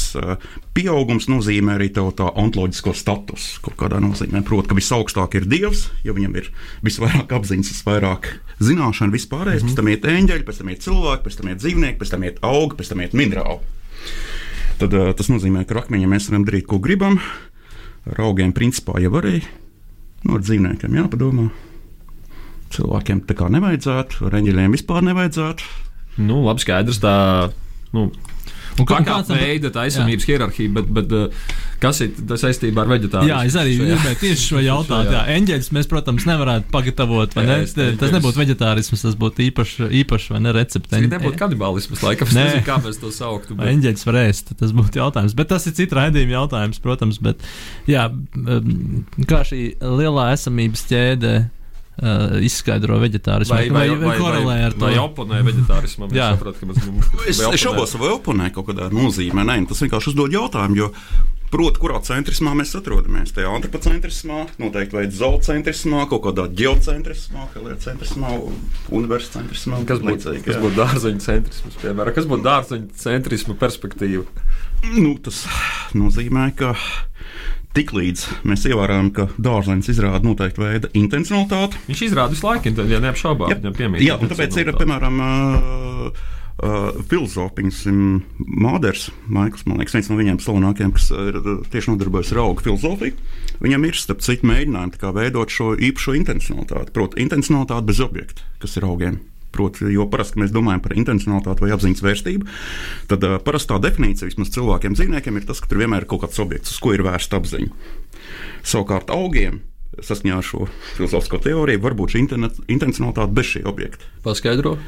[0.76, 3.60] pieaugums nozīmē arī tā ontoloģisko statusu.
[3.64, 6.50] Kaut kādā nozīmē, proti, ka visaugstāk ir dievs, jo viņam ir
[6.84, 8.28] visvairāk apziņas, visvairāk
[8.60, 9.76] zināšanu, vispārējais, mm -hmm.
[9.76, 12.42] pēc tam iet eņģeļi, pēc tam iet cilvēki, pēc tam iet dzīvnieki, pēc tam iet
[12.42, 13.60] augi, pēc tam iet minerāli
[14.82, 17.20] tad uh, tas nozīmē, ka ar akmeņiem mēs varam darīt, ko gribam.
[18.10, 19.38] Ar augiem principā jau arī
[20.26, 21.48] no nu, dzīvniekiem jāpadomā.
[22.72, 25.66] Cilvēkiem tā kā nevajadzētu, ar eņģeļiem vispār nevajadzētu.
[26.22, 27.00] Nu, labi, skaidrs.
[27.02, 27.14] Tā,
[27.94, 28.08] nu,
[28.80, 31.46] Un kā tāda veida taisnības hierarhija, bet, bet uh,
[31.82, 33.30] kas ir saistībā ar veģetārismu?
[33.30, 35.10] Jā, es arī gribēju tieši šo jautāt.
[35.12, 37.86] Jā, eņģeļus mēs, protams, nevarētu pagatavot, vai jā, ne?
[38.00, 40.92] Tas nebūtu veģetārisms, tas būtu īpašs, vai ne recepte.
[40.94, 43.56] Tas nebūtu kanibālisms, laikam, es nezinu, kā mēs to sauktu.
[43.58, 43.72] Bet...
[43.74, 45.36] Eņģeļus var ēst, tas būtu jautājums.
[45.38, 47.20] Bet tas ir cits raidījuma jautājums, protams.
[47.22, 47.42] Bet,
[47.90, 48.08] jā,
[49.28, 51.34] kā šī lielā esamības ķēde
[51.92, 53.52] Uh, izskaidro vegetārismu.
[53.52, 54.86] Vai, vai, vai, vai korelē ar to?
[54.86, 56.08] Vai oponē vegetārismam?
[56.16, 59.44] Jā, sapratu, ka mēs, es, es šaubos, vai oponē kaut kādā nozīmē.
[59.44, 60.88] Nē, tas vienkārši uzdod jautājumu, jo
[61.52, 63.34] Proti, kurā centrismā mēs atrodamies?
[63.36, 68.30] Tajā antropocentrismā, noteikti vai zoocentrismā, kaut kādā geocentrismā, heliocentrismā,
[68.88, 69.82] universitātcentrismā.
[69.90, 72.16] Kas būtu būt dārzeņu centrisms, piemēram?
[72.16, 74.24] Kas būtu dārzeņu centrisma perspektīva?
[74.96, 75.44] Nu, tas
[75.92, 76.72] nozīmē, ka
[77.76, 81.80] tiklīdz mēs ievērojam, ka dārzenis izrāda noteiktu veidu intencionalitāti.
[81.88, 83.52] Viņš izrāda visu laiku, ja neapšaubām.
[83.52, 86.30] Jā, jā, un tāpēc ir, piemēram, uh,
[86.62, 87.86] Uh, filozofs,
[88.38, 91.38] Māders, Maikls, man liekas, viens no viņiem slavenākajiem, kas ir
[91.72, 93.16] tieši nodarbojas ar augu filozofiju.
[93.64, 98.86] Viņam ir, starp citu, mēģinājumi veidot šo īpašo intencionalitāti, proti, intencionalitāti bez objekta, kas ir
[98.86, 99.18] augiem.
[99.52, 102.46] Proti, jo parasti, mēs domājam par intencionalitāti vai apziņas vērstību,
[103.10, 106.40] tad uh, parastā definīcija vismaz cilvēkiem, dzīvniekiem ir tas, ka tur vienmēr ir kaut kāds
[106.40, 107.92] objekts, uz ko ir vērsta apziņa.
[108.64, 109.60] Savukārt augiem
[110.00, 114.08] saskaņā ar šo filozofisko teoriju var būt šī intencionalitāte bez šī objekta.
[114.24, 114.78] Paskaidro.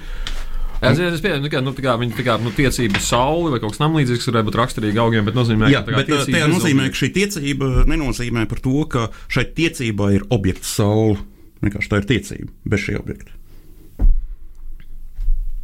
[0.85, 4.27] Es pieņemu, ka nu, kā, viņi tā kā nu, tiecība sauli vai kaut kas tamlīdzīgs
[4.29, 8.45] varētu būt raksturīgi augiem, bet nozīmē, Jā, ka, bet, tajā nozīmē, ka šī tiecība nenozīmē
[8.51, 11.23] par to, ka šai tiecībai ir objekts saule.
[11.65, 13.39] Vienkārši tā ir tiecība bez šī objekta.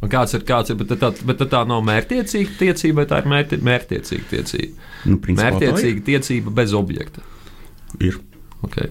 [0.01, 3.29] Un kāds ir, kāds ir, bet tā, bet tā nav mērķiecīga tiecība, vai tā ir
[3.29, 4.89] mērķi, mērķiecīga tiecība?
[5.05, 7.21] Nu, mērķiecīga tiecība bez objekta.
[8.01, 8.17] Ir.
[8.65, 8.89] Okay.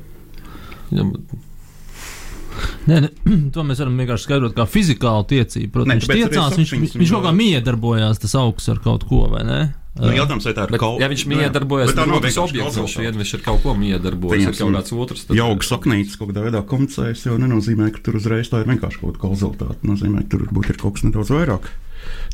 [2.90, 3.10] Nē, ne,
[3.54, 5.72] to mēs varam vienkārši skaidrot kā fizikālu tiecību.
[5.74, 9.44] Protams, viņš tiecās, viņš, viņš, viņš kaut kā miedarbojās tas augsts ar kaut ko, vai
[9.48, 9.60] ne?
[10.00, 11.02] Nu, jautājums, vai tā ir kaut kas tāds?
[11.02, 14.76] Ja viņš miedarbojas, tad tas objekts, viņš, vien, viņš ir kaut ko miedarbojas, ir kaut
[14.78, 15.26] kāds otrs.
[15.26, 15.36] Tad...
[15.40, 19.18] Jauga saknītis kaut kādā veidā komunicējas, jo nenozīmē, ka tur uzreiz tā ir vienkārši kaut
[19.18, 19.82] kāda kauzalitāte.
[19.90, 21.68] Nozīmē, ka tur varbūt ir kaut kas nedaudz vairāk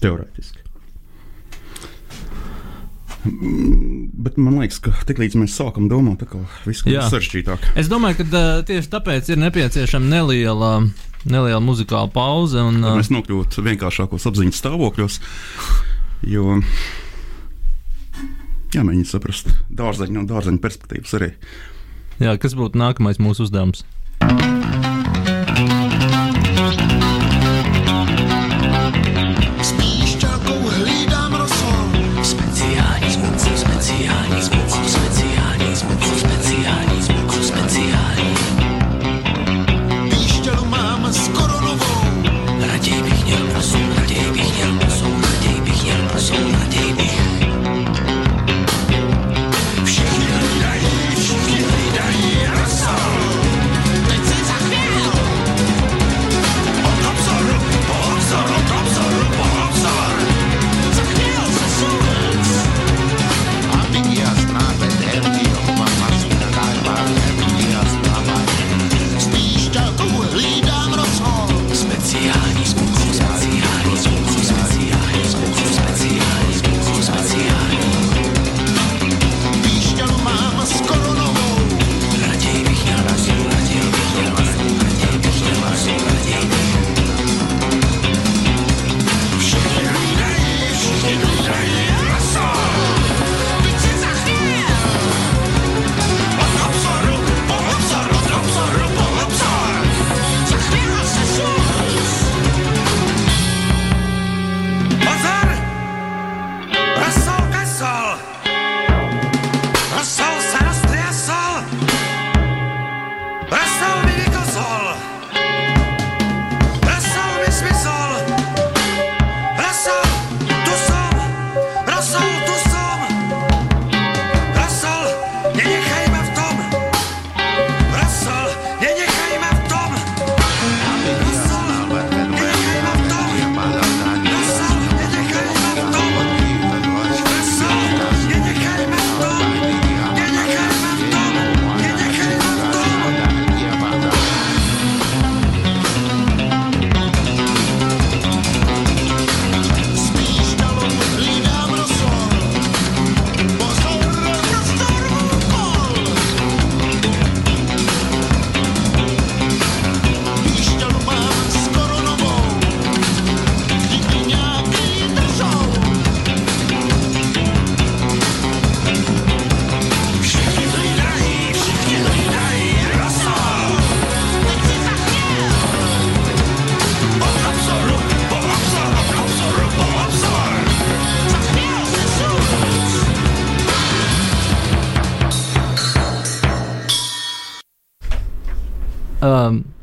[0.04, 0.65] teorētiski.
[3.26, 7.64] Bet man liekas, ka tiklīdz mēs sākam domāt, tā kā viss ir sarežģītāk.
[7.78, 10.72] Es domāju, ka tieši tāpēc ir nepieciešama neliela,
[11.24, 12.60] neliela muzikāla pauze.
[12.62, 15.20] Un, uh, mēs nokļūtu vienkāršākos apziņas stāvokļos,
[16.32, 16.60] jo
[18.76, 21.32] jāmēģina saprast dārzeņu no dārzeņu perspektīvas arī.
[22.22, 23.84] Jā, kas būtu nākamais mūsu uzdevums?
[24.22, 25.85] Uh,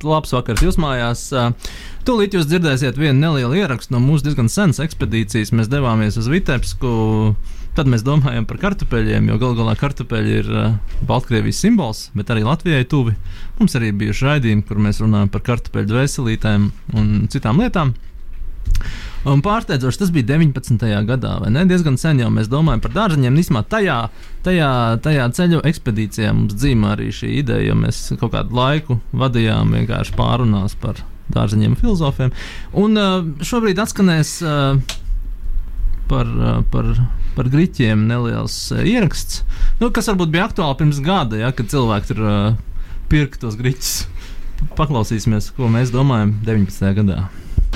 [0.08, 1.26] labs vakars jūs mājās.
[1.34, 1.52] Uh,
[2.04, 5.54] Tūlīt jūs dzirdēsiet vienu nelielu ierakstu no mūsu diezgan senas ekspedīcijas.
[5.56, 6.92] Mēs devāmies uz Vitebsku.
[7.74, 12.44] Tad mēs domājam par kartupeļiem, jo galu galā kartupeļi ir uh, Baltkrievijas simbols, bet arī
[12.46, 13.16] Latvijai tuvi.
[13.58, 16.68] Mums arī bija raidījumi, kur mēs runājam par kartupeļu veselītēm
[17.00, 17.96] un citām lietām.
[19.30, 20.84] Un pārsteidzoši tas bija 19.
[21.08, 21.64] gadā, vai ne?
[21.68, 23.38] Diezgan sen jau mēs domājam par dārzeņiem.
[23.40, 23.98] Īsumā tajā,
[24.44, 24.72] tajā,
[25.06, 30.16] tajā ceļu ekspedīcijā mums dzīvo arī šī ideja, jo mēs kaut kādu laiku vadījām vienkārši
[30.20, 31.00] pārunās par
[31.32, 32.34] dārzeņiem, filozofiem.
[32.76, 33.14] Un uh,
[33.48, 34.98] šobrīd atskanēs uh,
[36.12, 36.92] par, uh, par,
[37.38, 39.46] par grīķiem neliels ieraksts,
[39.80, 42.26] nu, kas varbūt bija aktuāli pirms gada, ja, kad cilvēki tur
[43.14, 43.96] pirka tos grīķus.
[44.78, 46.92] Paklausīsimies, ko mēs domājam 19.
[47.00, 47.24] gadā.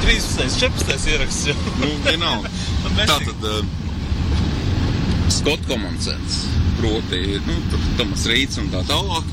[0.04, 0.60] 13.
[0.60, 1.12] 14.
[1.12, 1.48] ieraksts.
[1.82, 2.52] Nu, vienalga.
[2.98, 3.62] Tā tad uh,
[5.28, 6.38] Skotu komandas,
[6.80, 7.56] proti, nu,
[8.00, 9.28] Tomas Rīts un tā tālāk,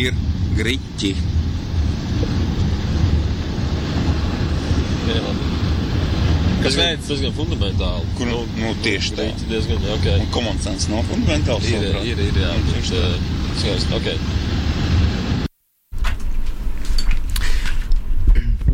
[0.00, 0.16] ir
[0.56, 1.10] griķi.
[5.04, 5.34] Jā.
[6.64, 8.08] Kas nē, tas diezgan fundamentāli.
[8.16, 9.28] Kur, nu, nu, tieši tā.
[9.28, 10.08] Rīts diezgan, ok.
[10.16, 11.68] Un komandas nav fundamentāls.
[11.68, 12.54] Ir, ir, ir, jā.
[12.70, 14.08] Viņš, uh, skaisti, ok.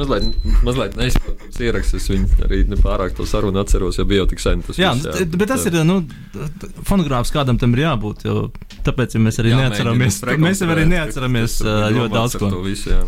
[0.00, 2.08] Mazliet, mazliet neizprotams ieraksts.
[2.08, 4.62] Viņu arī nepārāk to sarunu atceros, jo bija jau tik sen.
[4.64, 5.98] Tas Jā, viss, t- bet tas ir nu,
[6.88, 8.24] fonogrāfs, kādam tam ir jābūt.
[8.24, 8.46] Jo,
[8.86, 10.20] tāpēc ja mēs arī Jāmēģina neatceramies.
[10.46, 12.52] Mēs jau arī neatceramies ļoti daudz ko.
[12.54, 13.02] to Visu, jā.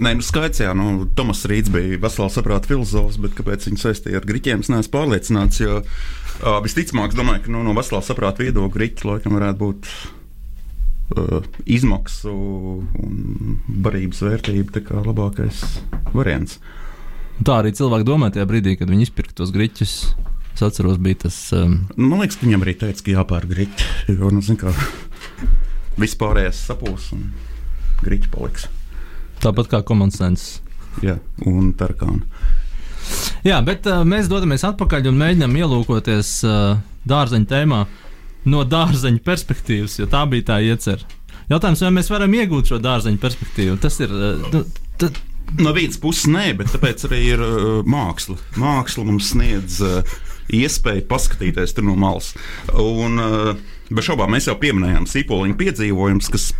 [0.00, 4.22] Nē, nu skaidrs, jā, nu, Tomas Rīts bija veselā saprāta filozofs, bet kāpēc viņu saistīja
[4.22, 5.60] ar griķiem, es neesmu pārliecināts.
[5.60, 9.90] Jo uh, visticamāk, es domāju, ka nu, no veselā saprāta viedokļa griķi laikam varētu būt
[11.66, 15.62] izmaksu un barības vērtība tā kā labākais
[16.14, 16.58] variants.
[17.40, 19.94] Tā arī cilvēki domāja tajā brīdī, kad viņi izpirka tos griķus.
[20.54, 21.36] Es atceros, bija tas.
[21.56, 24.74] Um, Man liekas, ka viņam arī teica, ka jāpērk griķi, jo, nu, zin kā,
[26.00, 27.30] vispārējais sapūs un
[28.04, 28.68] griķi paliks.
[29.40, 30.60] tāpat kā komandas.
[31.00, 32.26] Jā, un tarkāni.
[33.46, 36.76] Jā, bet uh, mēs dodamies atpakaļ un mēģinām ielūkoties uh,
[37.08, 37.84] dārzeņu tēmā
[38.48, 41.18] no dārzeņu perspektīvas, jo tā bija tā iecerē.
[41.50, 43.80] Jautājums, vai mēs varam iegūt šo dārzeņu perspektīvu?
[43.82, 44.14] Tas ir.
[44.14, 45.10] Uh, nu,
[45.58, 48.36] No vienas puses, nē, bet tāpēc arī ir uh, māksla.
[48.60, 50.12] Māksla mums sniedz uh,
[50.54, 52.28] iespēju paskatīties tur no malas.
[52.78, 53.56] Un, uh,
[53.90, 56.52] bez šaubām, mēs jau pieminējām sīpoliņu piedzīvojumus, kas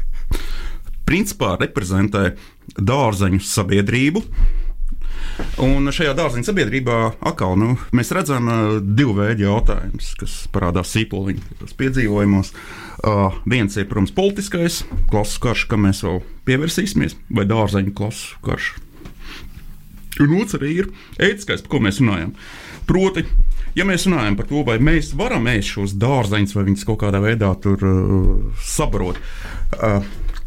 [1.06, 2.32] principā reprezentē
[2.78, 4.24] dārzeņu sabiedrību.
[5.60, 11.70] Un šajā dārziņa sabiedrībā atkal nu, mēs redzam uh, divu veidu jautājumus, kas parādās sīpoliņa
[11.80, 12.52] piedzīvojumos.
[13.00, 18.74] Uh, viens ir, protams, politiskais klases karš, kam mēs vēl pievērsīsimies, vai dārzeņu klases karš.
[20.20, 22.34] Un otrs arī ir ētiskais, par ko mēs runājam.
[22.88, 23.24] Proti,
[23.78, 27.22] ja mēs runājam par to, vai mēs varam ēst šos dārzeņus, vai viņus kaut kādā
[27.24, 29.20] veidā tur uh, sabarot,
[29.80, 30.00] uh,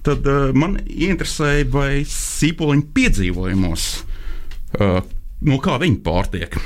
[0.06, 4.13] tad uh, man interesēja, vai sīpoliņu piedzīvojumos, uh,
[4.80, 6.58] no kā viņi pārtiek.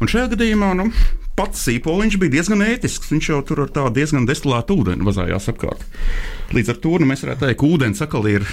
[0.00, 0.88] Un šajā gadījumā nu,
[1.38, 3.12] pats sīpoliņš bija diezgan ētisks.
[3.12, 5.84] Viņš jau tur ar tādu diezgan destilētu ūdeni vazājās apkārt.
[6.56, 8.48] Līdz ar to nu, mēs varētu teikt, ka ūdens atkal ir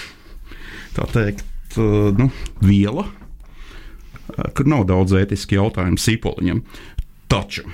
[1.13, 1.45] teikt,
[1.77, 2.29] uh, nu,
[2.63, 6.63] viela, uh, kur nav daudz ētisku jautājumu sīpoliņam.
[7.32, 7.65] Taču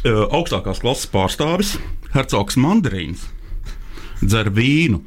[0.00, 1.74] augstākās klases pārstāvis,
[2.14, 3.26] Hercogs Mandarīns,
[4.22, 5.02] dzer vīnu.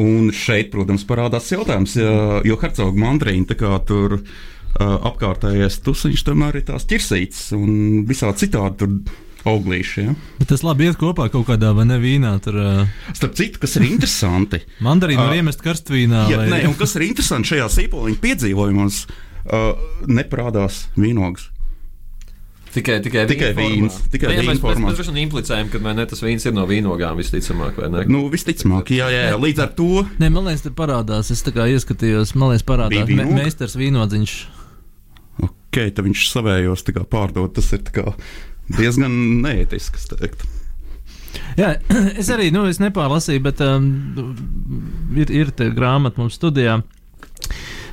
[0.00, 6.22] Un šeit, protams, parādās jautājums, ja- jo hercoga mandarīna tā kā tur uh, apkārtējais tusiņš
[6.24, 8.94] tomēr ir tās ķirsītes un visā citādi tur
[9.44, 10.04] auglīši.
[10.06, 10.14] Ja?
[10.38, 12.32] bet tas labi iet kopā kaut kādā vai ne vīnā.
[12.44, 16.24] Tur uh, Starp citu, kas ir interesanti, mandarīnu var Ā, iemest karstvīnā.
[16.32, 19.02] ja, vai- ne, un kas ir interesanti šajā sīpoliņa piedzīvojumos,
[19.52, 19.72] uh,
[20.08, 21.50] neparādās vīnogas.
[22.72, 24.10] Tikai, tikai, Tikai vīns, formā.
[24.14, 24.86] tikai Jā, vīna mēs, mēs, formā.
[24.88, 27.76] mēs droši vien implicējam, ka vai ne, tas vīns ir no vīnogām visticamāk.
[27.76, 28.04] vai ne?
[28.08, 29.88] Nu, visticamāk, jā, jā, jā, līdz ar to
[30.22, 31.28] Nē, man liekas, tur parādās.
[31.34, 34.36] Es tā kā ieskatījos, man liekas, parādās me, meistars vīnodziņš.
[35.44, 37.52] okay, tad viņš savējos pārdod.
[37.58, 37.84] Tas ir
[38.72, 39.12] diezgan
[39.44, 40.00] neētiski.
[40.00, 40.48] es teiktu.
[41.60, 41.74] Jā,
[42.20, 43.86] es arī nu, es nepārlasīju, bet um,
[45.16, 46.80] ir, ir grāmata mums studijā.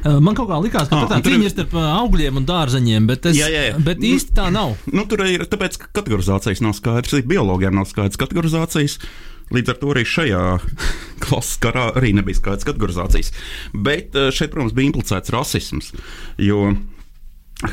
[0.05, 3.07] Uh, Man kaut kā likās, ka Ah, tā cīņa ir- starp uh, augļiem un dārzeņiem,
[3.09, 3.79] bet, es, Jā, jā, jā.
[3.83, 4.77] bet īsti tā nav.
[4.95, 7.13] Nu, tur ir tāpēc, ka kategorizācijas nav skaidrs.
[7.17, 8.99] Arī biologiem nav skaidrs kategorizācijas.
[9.49, 10.41] Līdz ar to arī šajā
[11.25, 13.31] klases karā arī nebija skaidrs kategorizācijas.
[13.73, 15.91] Bet eh, šeit, protams, bija implicēts rasisms.
[16.37, 16.69] Jo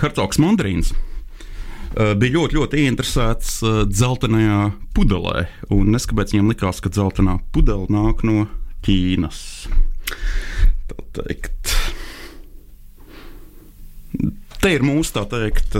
[0.00, 4.60] Hercogs Mandarīns eh, bija ļoti, ļoti ieinteresēts eh, dzeltenajā
[4.96, 5.46] pudelē.
[5.76, 8.46] Un es kāpēc viņam likās, ka dzeltenā pudele nāk no
[8.88, 9.44] Ķīnas.
[10.86, 11.74] Tā teikt.
[14.62, 15.76] Te ir mūsu tā teikt,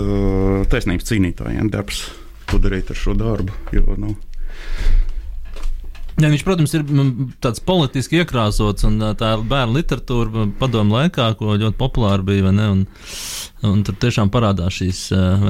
[0.71, 2.05] taisnības cīnītājiem darbs,
[2.47, 3.55] ko darīt ar šo darbu.
[3.75, 4.13] Jo, nu,
[6.17, 7.09] Jā, viņš, protams, ir mm,
[7.45, 12.49] tāds politiski iekrāsots, un tā ir bērnu literatūra padomu laikā, ko ļoti populāra bija.
[12.49, 12.79] ne, Un,
[13.69, 15.01] un tur tiešām parādās šīs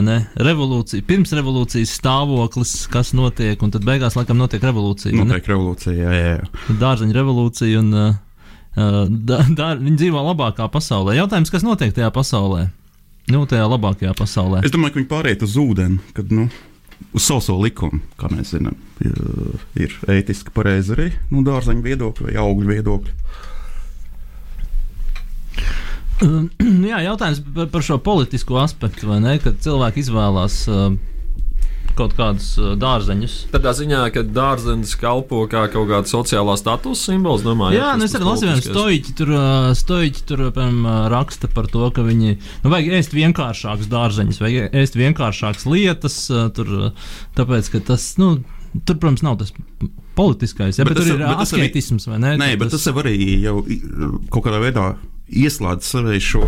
[0.03, 5.15] ne, revolūcija, pirms revolūcijas stāvoklis, kas notiek, un tad beigās laikam notiek revolūcija.
[5.15, 6.35] Noteikti revolūcija, jā, jā.
[6.35, 6.75] jā.
[6.83, 8.09] Dārzeņu revolūcija, un ā,
[9.07, 11.15] da, da, viņi dzīvo labākā pasaulē.
[11.15, 12.67] Jautājums, kas notiek tajā pasaulē?
[13.27, 14.61] Nu, tajā labākajā pasaulē.
[14.63, 16.47] Es domāju, ka viņi pāriet uz ūdeni, kad nu,
[17.11, 22.73] uz sauso likumu, kā mēs zinām, ir, ētiski pareizi arī nu, dārzeņu viedokļa vai augļu
[22.75, 23.17] viedokļa.
[26.17, 29.35] Um, Jā, jautājums par, par šo politisko aspektu, vai ne?
[29.37, 30.95] Kad cilvēki izvēlās uh,
[31.97, 33.35] kaut kādus uh, dārzeņus.
[33.53, 37.79] Tādā ziņā, ka dārzenis kalpo kā kaut kāda sociālā statusa simbols, domāju.
[37.79, 39.33] Jā, nu es arī lasīju, ka stoiķi tur,
[39.81, 44.97] stoiķi tur piemēram, raksta par to, ka viņi nu, vajag ēst vienkāršākus dārzeņus, vajag ēst
[44.99, 46.19] vienkāršākas lietas,
[46.57, 46.71] tur,
[47.37, 48.35] tāpēc, ka tas, nu,
[48.85, 49.53] tur, protams, nav tas
[50.17, 52.35] politiskais, ja, bet, bet tur tas- ir bet tas arī- asketisms, vai ne?
[52.41, 53.55] Nē, Tur bet tas jau arī jau
[54.33, 54.85] kaut kādā veidā
[55.29, 56.43] ieslēdz sevī šo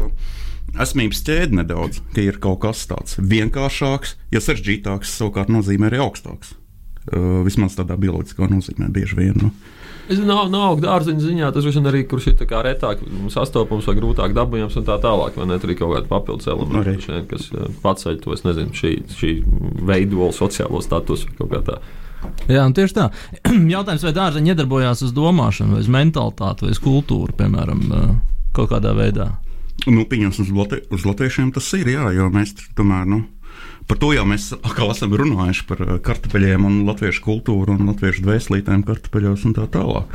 [0.78, 6.56] esmības ķēdi nedaudz, ka ir kaut kas tāds vienkāršāks, jo sarežģītāks savukārt nozīmē arī augstāks.
[7.10, 9.38] Uh, vismaz tādā bioloģiskā nozīmē bieži vien.
[9.40, 9.54] Nu.
[10.10, 14.78] Es nav, nav dārziņa ziņā, tas ir arī, kurš ir retāk sastopams vai grūtāk dabūjams
[14.82, 15.38] un tā tālāk.
[15.38, 15.60] Vai ne?
[15.62, 18.94] Tur ir kaut kāda papildus elementa, droši vien, kas eh, paceļ to, es nezinu, šī,
[19.20, 19.34] šī
[19.86, 21.78] veidola sociālo statusu vai kaut kā tā.
[22.50, 23.06] Jā, un tieši tā.
[23.76, 28.10] Jautājums, vai dārzeņi iedarbojās uz domāšanu, vai uz mentalitāti, vai uz kultūru, piemēram, uh,
[28.58, 29.30] kaut kādā veidā.
[29.88, 33.08] Nu, pieņemsim, uz, Lati uz latviešiem tas ir, jā, jo mēs tomēr.
[33.10, 33.24] Nu,
[33.90, 38.22] Par to jau mēs atkal esam runājuši par uh, kartupeļiem, un latviešu kultūru un latviešu
[38.22, 40.14] dvēselītēm kartupeļos un tā tālāk.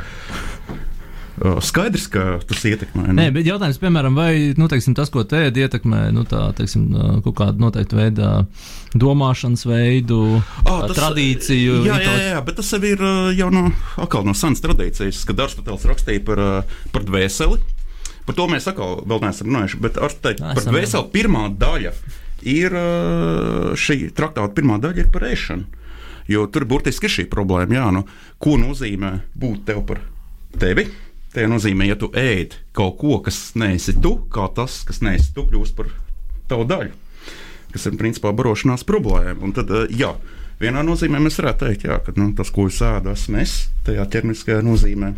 [1.35, 3.09] Skaidrs, ka tas ietekmē.
[3.09, 3.15] nu.
[3.17, 6.85] Nē, bet jautājums, piemēram, vai nu, teiksim, tas, ko tēdi ietekmē, nu, tā, teiksim,
[7.25, 8.29] kaut kādu noteiktu veidu
[8.95, 11.81] domāšanas veidu, Ah, tas, tradīciju.
[11.89, 13.03] Jā, jā, jā, bet tas jau ir
[13.35, 13.67] jau no,
[13.99, 16.45] no senas tradīcijas, kad Aristoteles rakstīja par,
[16.95, 17.59] par dvēseli.
[18.25, 21.93] Par to mēs atkal vēl neesam runājuši, bet ar te, Esam, par dvēseli pirmā daļa
[22.49, 25.83] ir uh, šī traktāta pirmā daļa ir par ēšanu.
[26.29, 28.01] Jo tur burtiski ir šī problēma, jā, nu,
[28.41, 30.01] ko nozīmē būt tev par
[30.57, 30.87] tevi.
[31.35, 35.45] Tā nozīmē, ja tu ēd kaut ko, kas neesi tu, kā tas, kas neesi tu,
[35.45, 35.91] kļūst par
[36.49, 36.93] tavu daļu
[37.75, 39.41] kas ir principā barošanās problēma.
[39.43, 40.13] Un tad, eh, jā,
[40.61, 43.55] vienā nozīmē mēs varētu teikt, jā, ka nu, tas, ko es ēdu, esmu es,
[43.87, 45.11] tajā ķermeniskajā nozīmē.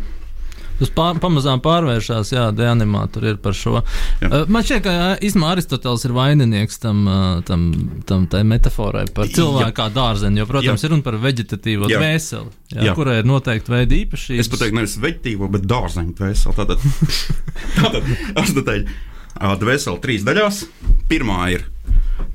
[0.78, 3.80] Tas pār, pamazām pārvēršas, jā, deanimā tur ir par šo.
[4.22, 4.28] Jā.
[4.30, 7.66] Uh, Man šķiet, ka īstenībā Aristotelis ir vaininieks tam, uh, tam,
[8.08, 10.88] tam tai metaforai par cilvēku kā dārzeni, jo, protams, Jā.
[10.88, 12.02] ir runa par veģetatīvo Jā.
[12.02, 12.96] dvēseli, jā, Jā.
[12.98, 14.42] kurai ir noteikti veidi īpašības.
[14.44, 16.58] Es pat teiktu, nevis veģetīvo, bet dārzeņu dvēseli.
[16.58, 16.86] Tātad,
[17.78, 20.62] tātad Aristoteļa dvēseli trīs daļās.
[21.10, 21.66] Pirmā ir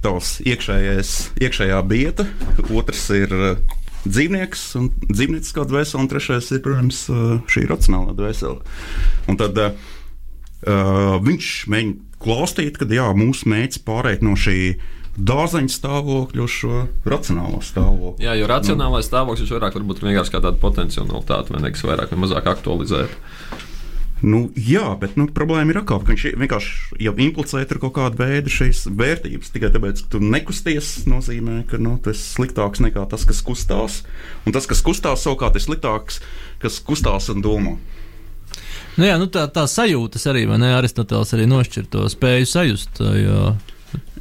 [0.04, 1.14] tavs iekšējais,
[1.44, 2.28] iekšējā bieta,
[2.72, 3.34] otrs ir
[4.06, 7.06] dzīvnieks un dzīvnieciskā dvēsele, un trešais ir, protams,
[7.52, 8.60] šī racionālā dvēsele.
[9.32, 9.70] Un tad ā,
[11.24, 14.76] viņš mēģina klāstīt, ka jā, mūsu mērķis pārēt no šī
[15.14, 18.26] dārzeņa stāvokļa uz šo racionālo stāvokli.
[18.26, 22.24] Jā, jo racionālais stāvoklis vairāk varbūt vienkārši kā tāda potenciālitāte, vai ne, kas vairāk vai
[22.24, 23.62] mazāk aktualizēta.
[24.24, 28.22] Nu, jā, bet nu, problēma ir atkal, ka viņš vienkārši jau implicē tur kaut kādu
[28.22, 29.52] veidu šīs vērtības.
[29.52, 34.00] Tikai tāpēc, ka tu nekusties, nozīmē, ka nu, tas ir sliktāks nekā tas, kas kustās.
[34.48, 36.22] Un tas, kas kustās, savukārt ir sliktāks,
[36.64, 37.76] kas kustās un domā.
[38.96, 40.72] Nu, jā, nu, tā, tā sajūtas arī, vai ne?
[40.78, 43.04] Aristotelis arī nošķir to spēju sajust.
[43.20, 43.54] Jo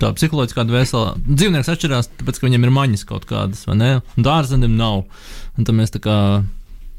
[0.03, 1.15] tā psiholoģiskā dvēsele.
[1.29, 3.93] Dzīvnieks atšķirās, tāpēc, ka viņam ir maņas kaut kādas, vai ne?
[4.17, 5.05] Un dārzenim nav.
[5.57, 6.17] Un tad mēs tā kā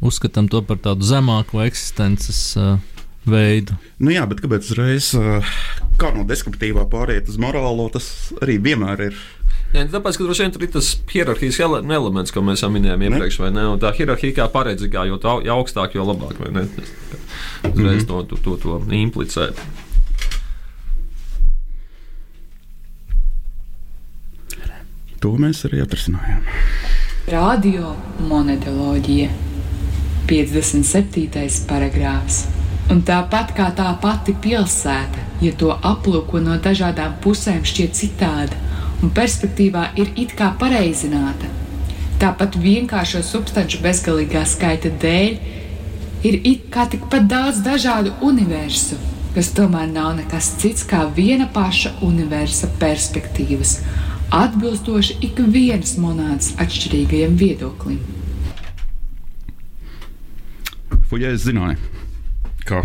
[0.03, 2.77] uzskatām to par tādu zemāku eksistences uh,
[3.26, 3.78] veidu.
[3.99, 5.13] Nu, jā, bet kāpēc uzreiz
[5.99, 8.07] kā no deskriptīvā pāriet uz morālo, tas
[8.41, 9.21] arī vienmēr ir.
[9.74, 13.07] Jā, tāpēc, ka droši vien tur ir tas hierarhijas ele elements, ko mēs jau minējām
[13.07, 13.63] iepriekš, vai ne?
[13.74, 16.67] Un tā hierarhija kā paredzīgā, jo, tā, jo augstāk, jo labāk, vai ne?
[16.76, 16.91] Tas
[17.74, 18.28] Uzreiz mm -hmm.
[18.30, 19.53] to, to, to, to implicē.
[25.19, 26.41] To mēs arī atrisinājām.
[27.28, 29.30] Radio monetoloģija,
[30.28, 31.65] 57.
[31.67, 32.62] paragrāfs.
[32.91, 38.59] Un tāpat kā tā pati pilsēta, ja to aplūko no dažādām pusēm, šķiet citāda
[39.03, 41.49] un perspektīvā ir it kā pareizināta.
[42.21, 45.39] Tāpat vienkāršo substanču bezgalīgā skaita dēļ
[46.27, 48.99] ir it kā tikpat daudz dažādu universu,
[49.36, 53.77] kas tomēr nav nekas cits kā viena paša universa perspektīvas,
[54.34, 57.99] atbilstoši ikvienas monētas atšķirīgajam viedoklim.
[61.09, 61.92] Fuļā es zināju,
[62.68, 62.84] ka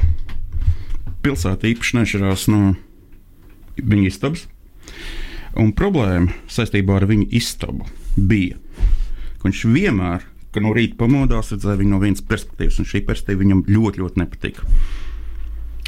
[1.25, 2.63] pilsēta īpaši nešķirās no
[3.79, 4.47] viņa istabas.
[5.59, 8.59] Un problēma saistībā ar viņu istabu bija,
[9.39, 13.43] ka viņš vienmēr, ka no rīta pamodās, redzēja viņu no vienas perspektīvas, un šī perspektīva
[13.45, 14.69] viņam ļoti, ļoti nepatika.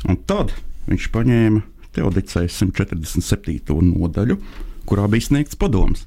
[0.08, 0.54] Un tad
[0.88, 3.80] viņš paņēma Teodicēju 147.
[3.82, 4.36] nodaļu,
[4.86, 6.04] kurā bija sniegts padoms.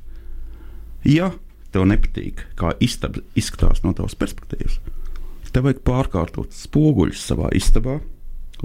[1.04, 1.34] Ja
[1.74, 4.78] tev nepatīk, kā istaba izskatās no tavas perspektīvas,
[5.54, 8.00] tev vajag pārkārtot spoguļus savā istabā,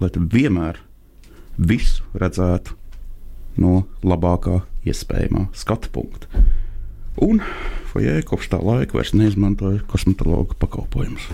[0.01, 0.81] lai tu vienmēr
[1.59, 2.77] visu redzētu
[3.61, 6.45] no labākā iespējamā skatu punkta.
[7.19, 7.43] Un
[7.89, 11.31] Fojē kopš tā laika vairs neizmantoja kosmetologa pakalpojumus.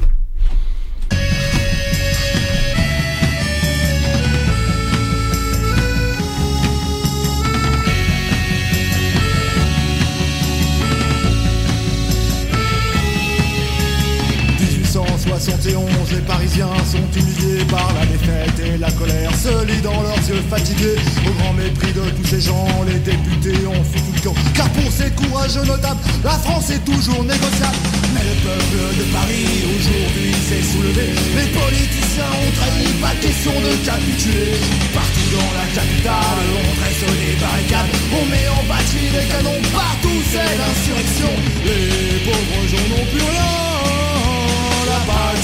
[15.67, 20.43] Les Parisiens sont humiliés par la défaite et la colère se lit dans leurs yeux
[20.51, 20.97] fatigués.
[21.27, 24.35] Au grand mépris de tous ces gens, les députés ont foutu le camp.
[24.55, 27.81] Car pour ces courageux notables, la France est toujours négociable.
[28.13, 31.17] Mais le peuple de Paris aujourd'hui s'est soulevé.
[31.33, 34.61] Les politiciens ont trahi, pas question de capituler.
[34.93, 37.93] Partout dans la capitale, on dresse des barricades.
[38.13, 41.33] On met en batterie des canons, partout c'est l'insurrection.
[41.65, 43.74] Les pauvres gens n'ont plus rien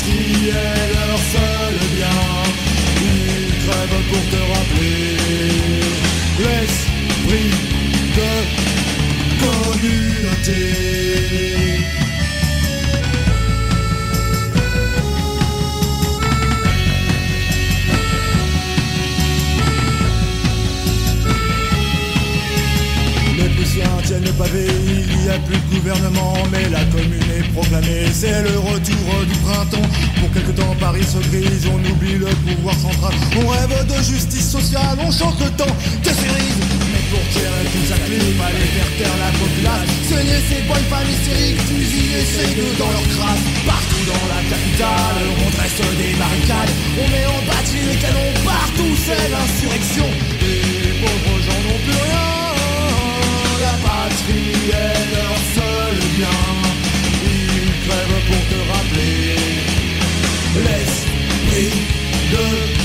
[0.01, 2.21] la patrie est leur seul bien.
[3.03, 5.17] Ils crèvent pour te rappeler
[6.39, 7.55] l'esprit
[8.17, 8.33] de
[9.45, 10.65] communauté.
[24.05, 28.43] Tiennent le pavé, il n'y a plus de gouvernement, mais la commune est proclamée, c'est
[28.43, 29.89] le retour du printemps.
[30.21, 34.51] Pour quelque temps Paris se grise, on oublie le pouvoir central, on rêve de justice
[34.51, 36.59] sociale, on chante le temps de cerise.
[36.93, 41.11] Mais pour tirer tout sa clé, fallait faire taire la populace, saigner ces bonnes femmes
[41.11, 43.45] hystériques, fusiller ces deux dans leur crasse.
[43.67, 48.93] Partout dans la capitale, on dresse des barricades, on met en batterie les canons, partout
[49.05, 50.09] c'est l'insurrection.
[50.41, 52.10] Les pauvres gens n'ont plus
[54.21, 56.29] patrie est leur seul bien.
[57.25, 59.37] Ils crèvent pour te rappeler
[60.57, 61.83] l'esprit
[62.33, 62.80] de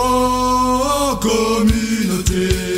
[0.00, 2.69] en communauté.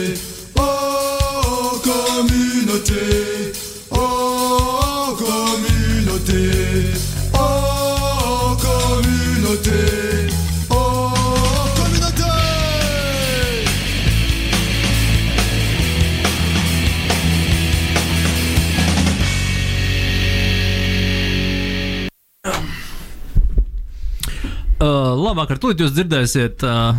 [25.42, 26.94] Uh, labāk ar to jūs dzirdēsiet uh,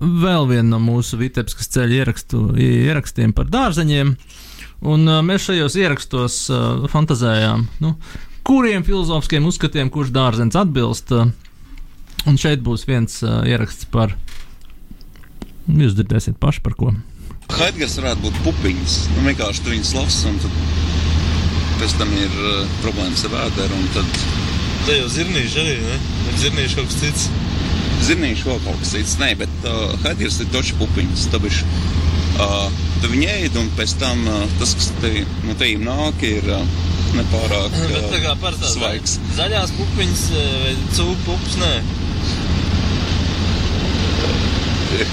[0.00, 4.14] vēl vienu no mūsu Vitebiskas ceļa ierakstu, ierakstiem par dārzeņiem.
[4.86, 7.96] Un uh, mēs šajos ierakstos uh, fantazējām, nu,
[8.46, 11.10] kuriem filozofiskiem uzskatiem kurš dārzens atbilst.
[11.10, 11.32] Uh,
[12.28, 14.14] un šeit būs viens uh, ieraksts par
[15.70, 16.88] Jūs dzirdēsiet paši par ko.
[17.52, 18.94] Haidgars varētu būt pupiņas.
[19.14, 23.82] Nu, vienkārši tu viņus lasi, un tad pēc tam ir uh, problēmas ar vēderu.
[23.94, 24.49] Tad...
[24.86, 25.96] Tā jau zirnīši arī, ne?
[26.40, 27.26] Zirnīši kaut kas cits.
[28.06, 31.26] Zirnīši vēl kaut kas cits, nē, bet uh, Haidgars ir toči pupiņas.
[31.34, 31.60] Tāpēc
[32.40, 35.12] uh, tu viņu ēd, un pēc tam uh, tas, kas te,
[35.44, 36.64] no tejiem nāk, ir uh,
[37.18, 39.18] nepārāk Bet tā kā parastās svaigs.
[39.36, 40.26] Zaļās pupiņas
[40.64, 41.74] vai cūku pupas, nē.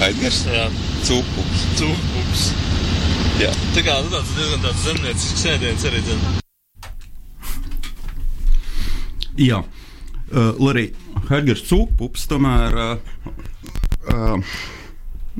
[0.00, 0.42] Haidgars?
[0.50, 0.66] Jā.
[1.06, 1.62] Cūpups.
[1.78, 2.50] Cūku pupas.
[3.38, 3.54] Jā.
[3.76, 6.47] Tā kā nu, tāds diezgan tāds zemniecisks ēdiens arī dzen.
[9.38, 10.88] Jā, uh, arī
[11.28, 12.74] Hedgars Cūkups, tomēr.
[12.74, 13.36] Uh,
[14.10, 14.56] uh,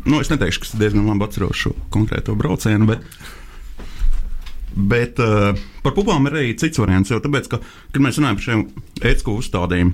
[0.05, 3.03] nu, es neteikšu, ka es diezgan labi atceros šo konkrēto braucienu, bet,
[4.79, 5.51] bet uh,
[5.83, 7.11] par pupām ir arī cits variants.
[7.11, 8.65] Jo tāpēc, ka, kad mēs runājam par šiem
[9.03, 9.93] ētisku uzstādījumiem,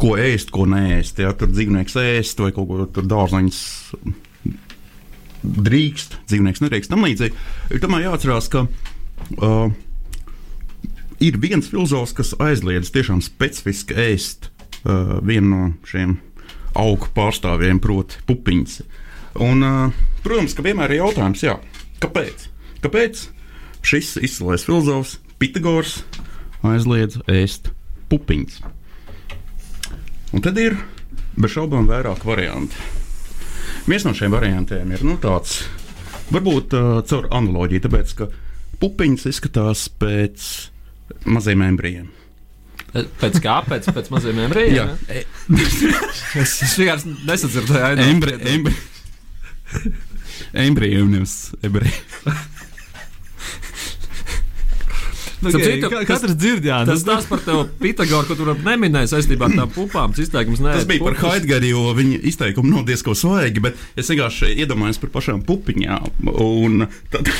[0.00, 3.62] ko ēst, ko neēst, ja tur dzīvnieks ēst vai kaut ko tur dārzaņas
[5.42, 6.92] drīkst, dzīvnieks nedrīkst.
[6.92, 7.36] Tam līdzīgi
[7.74, 9.72] ir tomēr jāatcerās, ka uh,
[11.22, 16.16] ir viens filozofs, kas aizliedz tiešām specifiski ēst uh, vienu no šiem
[16.78, 18.80] augu pārstāvjiem, proti, pupiņas.
[19.42, 21.58] Un, uh, protams, ka vienmēr ir jautājums, jā,
[22.02, 22.48] kāpēc?
[22.82, 23.26] Kāpēc
[23.86, 26.00] šis izcilais filozofs Pitagors
[26.66, 27.70] aizliedz ēst
[28.10, 28.58] pupiņas?
[30.32, 30.78] Un tad ir
[31.36, 32.76] bez šaubām vairāk variantu.
[33.86, 35.62] Viens no šiem variantiem ir nu, tāds,
[36.34, 38.28] varbūt uh, caur analoģiju, tāpēc ka
[38.82, 40.71] pupiņas izskatās pēc
[41.24, 42.10] maziem embrijiem.
[42.92, 43.56] Pēc kā?
[43.64, 44.74] Pēc, pēc maziem embrijiem?
[44.76, 44.86] Jā.
[45.08, 45.22] ja?
[46.42, 48.04] es, es vienkārši nesadzirdēju.
[48.04, 48.74] Embri, embri,
[50.66, 51.94] embrijiem nevis ebreji.
[55.42, 58.52] Nu, okay, citu, ka- katrs dzird, jā, Tas nu- tās par tevi Pitagoru, ko tur
[58.62, 60.12] neminēja saistībā ar tām pupām.
[60.14, 60.76] Tas izteikums nē.
[60.78, 65.10] Tas bija par Haidgari, jo viņa izteikumi nav diezgan svaigi, bet es vienkārši iedomājos par
[65.16, 66.12] pašām pupiņām.
[66.30, 67.32] Un tad,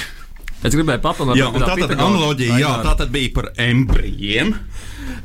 [0.62, 4.54] Es gribēju papildināt, jā, tā tad analoģija, jā, tā tad bija par embrijiem.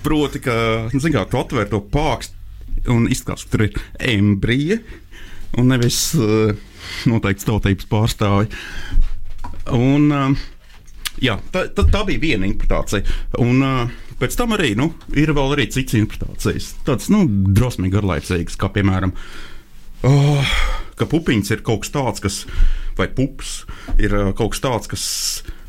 [0.05, 0.55] Proti, ka,
[0.89, 2.33] nu, zin kā, tu atver to pākstu
[2.93, 3.77] un izskatās, ka tur ir
[4.15, 4.79] embrija
[5.57, 6.53] un nevis uh,
[7.09, 8.49] noteikts tautības pārstāvji.
[9.75, 10.47] Un, uh,
[11.23, 13.17] jā, tā, tā, tā bija viena interpretācija.
[13.43, 16.73] Un, uh, pēc tam arī nu, ir vēl arī citas interpretācijas.
[16.87, 19.13] Tādas nu, drosmīgi garlaicīgas, kā piemēram,
[20.07, 20.57] oh,
[20.97, 22.39] ka pupiņas ir kaut kas tāds, kas,
[22.99, 23.61] vai pups
[23.97, 25.05] ir uh, kaut kas tāds, kas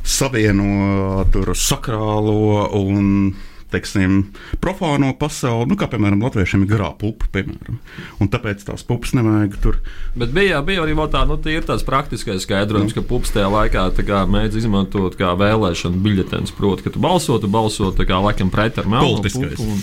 [0.09, 3.35] savieno uh, tur sakrālo un
[3.69, 4.23] teiksim,
[4.63, 7.77] profāno pasauli, nu, kā piemēram Latviešiem ir garā pupa, piemēram.
[8.23, 9.79] Un tāpēc tās pupas nevajag tur.
[10.19, 13.85] Bet bija, bija arī tā, nu, tie ir tāds praktiskais skaidrojums, ka pups tajā laikā
[13.99, 16.55] tā kā mēdz izmantot kā vēlēšanu biļetens.
[16.57, 19.77] Proti, ka tu balso, tu balso tā kā laikam pret ar melnu pupu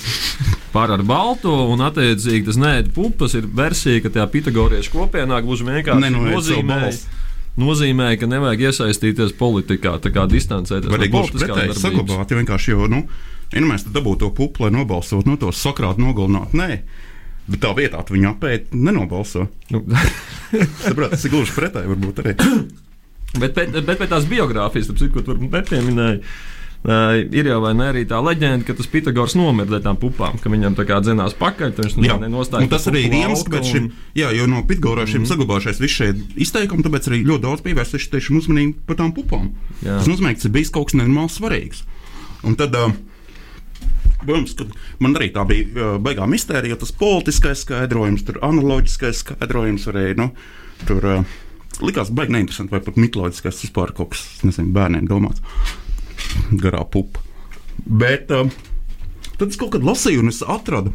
[0.73, 5.69] par ar balto, un attiecīgi tas nē, pupas ir versija, ka tajā pitagoriešu kopienā gluži
[5.69, 6.65] vienkārši Nenoiet savu
[7.62, 8.12] nozīmē.
[8.20, 10.99] ka nevajag iesaistīties politikā, tā kā distancēties no
[12.41, 13.03] vienkārši jau, nu,
[13.53, 16.56] ja nu mēs dabūtu to pupu, lai nobalsotu, no to sakrāt, nogalināt.
[16.58, 16.82] Nē,
[17.47, 19.47] bet tā vietā tu viņu apēt, nenobalso.
[19.74, 19.86] Nu.
[20.86, 22.36] Saprāt, tas ir gluži pretēji, varbūt arī.
[23.36, 26.22] Bet, bet, bet pēc tās biogrāfijas, ko tur nepieminēja,
[26.86, 30.51] uh, ir jau ne arī tā leģenda, ka tas Pitagors nomira dēļ tām pupām, ka
[30.53, 32.69] viņam tā kā dzinās pakaļ, viņš Jā, nenostāja.
[32.71, 35.31] tas arī ir iemesls, kāpēc šim, jā, jo no Pitagorā šim mm.
[35.31, 36.11] saglabājušies visi šie
[36.47, 39.51] izteikumi, tāpēc arī ļoti daudz pievērsuši tiešām uzmanību par tām pupām.
[39.81, 39.99] Jā.
[39.99, 41.86] Tas nozīmē, ka tas ir bijis kaut kas nenormāli svarīgs.
[42.45, 42.93] Un tad, uh,
[44.25, 44.65] Protams, ka
[45.03, 50.05] man arī tā bija uh, baigā mistērija, jo tas politiskais skaidrojums, tur analoģiskais skaidrojums arī
[50.17, 50.29] nu,
[50.88, 51.36] tur uh,
[51.86, 55.43] likās baigi neinteresanti, vai pat mitoloģiskais vispār kaut kas, nezinu, bērniem domāts.
[56.63, 57.23] Garā pupa.
[57.86, 58.49] Bet uh,
[59.36, 60.93] tad es kaut kad lasīju, un es atradu,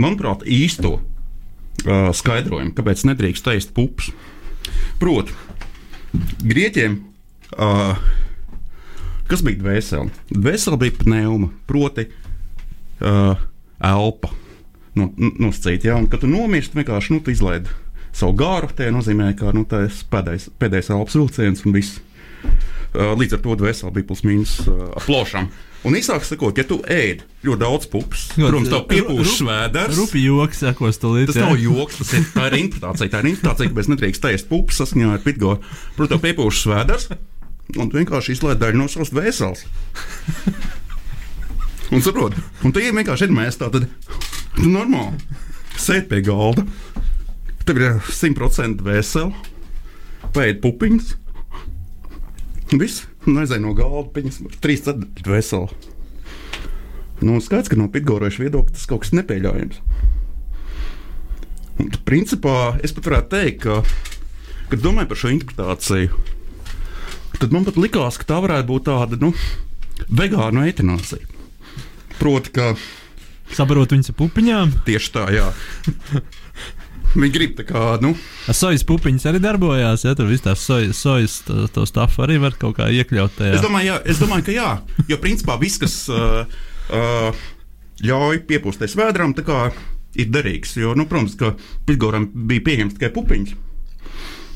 [0.00, 4.12] manuprāt, īsto uh, skaidrojumu, kāpēc nedrīkst ēst pupas.
[5.00, 5.34] Proti,
[6.44, 7.00] grieķiem.
[7.56, 7.98] Uh,
[9.26, 10.10] Kas bija dvēsele?
[10.30, 12.06] Dvēsele bija pneuma, proti,
[13.02, 13.40] uh,
[13.82, 14.30] elpa.
[14.96, 17.72] No, nosacīt, ja, un, kad tu nomirsti, vienkārši nu, tu izlaidi
[18.16, 18.70] savu gāru.
[18.72, 21.98] Tā nozīmē, ka nu, tas pēdējais, pēdējais elpas vilciens un viss.
[22.94, 25.50] Uh, līdz ar to dvēsele bija plus mīnus uh, plošam.
[25.86, 29.98] Un īsāk sakot, ja tu ēd ļoti daudz pupas, protams, tev piepūš svēders.
[30.00, 31.34] Rupi joks, sakos, tu līdzi.
[31.34, 33.12] Tas nav joks, tas ir, tā ir interpretācija.
[33.12, 35.60] Tā ir interpretācija, ka mēs nedrīkst ēst pupas saskaņā ar Pitgoru.
[35.98, 37.06] Protams, tev piepūš svēders.
[37.76, 39.66] Un tu vienkārši izlaiž daļu no savas dvēseles.
[41.94, 43.86] Un saproti, un tu vienkārši ir mēs tā, tad
[44.56, 45.20] tu normāli
[45.78, 46.64] sēdi pie galda.
[47.66, 49.30] Tev ir 100% dvēsele,
[50.34, 51.12] pēdi pupiņas.
[52.74, 55.92] Viss, aizēj no galda, viņas trīs ceturti dvēseli.
[57.22, 59.78] Nu, skaidrs, ka no pitgorēša viedokļa tas kaut kas nepieļaujams.
[61.80, 63.80] Un, principā, es pat varētu teikt, ka
[64.72, 66.20] kad domāju par šo interpretāciju,
[67.38, 69.32] tad man pat likās, ka tā varētu būt tāda nu,
[70.10, 71.28] vegānu eitanāzija.
[72.18, 72.72] Proti, ka
[73.54, 74.72] Sabarot viņas ar pupiņām.
[74.88, 75.46] tieši tā, jā.
[77.16, 78.12] Viņi grib tā kā, nu,
[78.52, 82.56] Sojas pupiņas arī darbojās, ja tur viss tās sojas, sojas to, to stāstu arī var
[82.60, 83.56] kaut kā iekļaut tajā.
[83.56, 84.70] Es domāju, jā, es domāju, ka jā.
[85.08, 86.44] Jo principā viss, kas uh,
[86.92, 87.46] uh,
[88.04, 89.60] ļauj piepūsties vēdram, tā kā
[90.16, 90.76] ir derīgs.
[90.80, 91.54] Jo, nu, protams, ka
[91.88, 93.56] Pitgoram bija pieejams tikai pupiņas.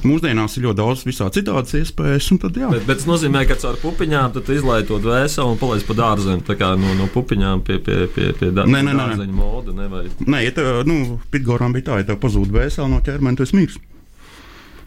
[0.01, 2.71] Mūsdienās ir ļoti daudz visādi citādas iespējas, un tad jā.
[2.73, 6.45] Bet, bet tas nozīmē, ka caur pupiņām izlaiž to dvēseli un palaid pa dārzeņu.
[6.49, 9.07] Tā kā no, no pupiņām pie, pie, pie, pie da, Nē, nē, nē, nē.
[9.11, 9.75] dārzeņa moda.
[9.77, 10.07] Ne, vai...
[10.25, 13.77] Nē, ja tev, nu, Pitgoram bija tā, ja tev pazūd vēseli no ķermeņa, tas mirs.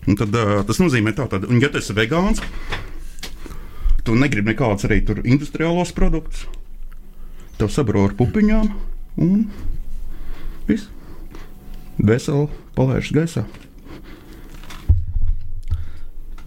[0.10, 0.34] Un tad,
[0.68, 1.14] tas nozīmē,
[1.46, 2.42] un, ja tu esi vegāns,
[4.04, 6.48] tu negribi nekādus arī tur industriālos produktus.
[7.60, 8.72] Tev sabro ar pupiņām
[9.22, 9.46] un
[10.68, 10.90] viss.
[12.02, 13.46] Veseli palaižas gaisā.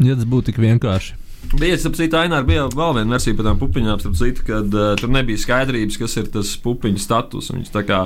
[0.03, 1.17] Ja tas būtu tik vienkārši.
[1.55, 5.13] Bija, starp citu, Ainā bija vēl viena versija par tām pupiņām, citu, kad uh, tur
[5.15, 7.53] nebija skaidrības, kas ir tas pupiņu status.
[7.55, 8.01] Viņas tā kā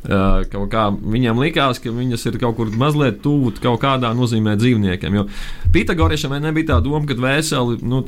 [0.00, 5.16] kaut kā viņiem likās, ka viņas ir kaut kur mazliet tuvu kaut kādā nozīmē dzīvniekiem.
[5.18, 5.26] Jo
[5.74, 8.00] Pitagoriešiem nebija tā doma, ka vēseli nu,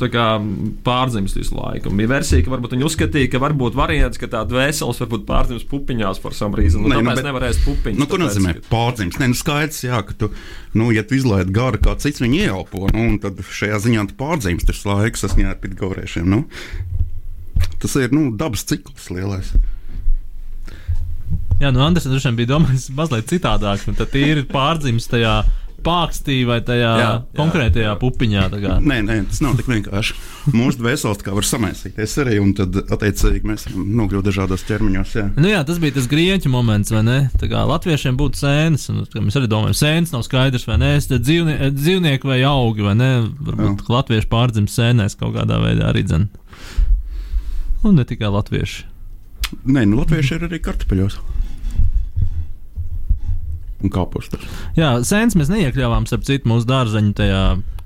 [0.86, 1.93] pārdzimst visu laiku.
[1.95, 6.22] Bija versija, ka varbūt viņi uzskatīja, ka varbūt variants, ka tā vēseles varbūt pārdzimst pupiņās
[6.24, 6.82] par some reason.
[6.82, 8.01] Nu, Nē, nu, tāpēc bet- nevarēs pupiņas.
[8.01, 9.20] Nu, ko nozīmē ka- pārdzimis?
[9.20, 10.30] Nē, nu skaidrs, jā, ka tu,
[10.74, 14.18] nu, ja tu izlaidi garu, kā cits viņu ieelpo, nu, un tad šajā ziņā tu
[14.18, 16.24] pārdzimis tas laiks saskaņā ar pitgoriešiem.
[16.26, 16.47] Nu.
[17.82, 19.53] Tas ir nu, dabas cikls lielais.
[21.62, 23.84] Jā, nu Andris droši vien bija domājis mazliet citādāk.
[23.86, 25.42] un Tad ir pārdzimis tajā
[25.82, 27.94] pākstī vai tajā jā, Jā, jā, jā, konkrētajā jā.
[27.98, 28.42] pupiņā.
[28.82, 30.14] Nē, nē, tas nav tik vienkārši.
[30.54, 35.14] Mūsu dvēseles kā var samaisīties arī, un tad, attiecīgi, mēs nokļūt dažādos ķermeņos.
[35.18, 35.24] Jā.
[35.38, 37.18] Nu jā, tas bija tas grieķu moments, vai ne?
[37.38, 40.94] Tā kā latviešiem būtu sēnes, un mēs arī domājam, sēnes nav skaidrs, vai ne?
[41.02, 43.10] Tad dzīvnie, dzīvnieki vai augi, vai ne?
[43.42, 43.90] Varbūt jā.
[43.98, 46.30] latvieši pārdzims sēnēs kaut kādā veidā arī dzen.
[47.82, 48.86] Un ne tikai latvieši.
[49.66, 51.18] Nē, nu, latvieši ir arī kartupeļos.
[53.83, 54.45] Un kāpustas.
[54.78, 57.43] Jā, sēnes mēs neiekļāvām, starp citu, mūsu dārzeņu tajā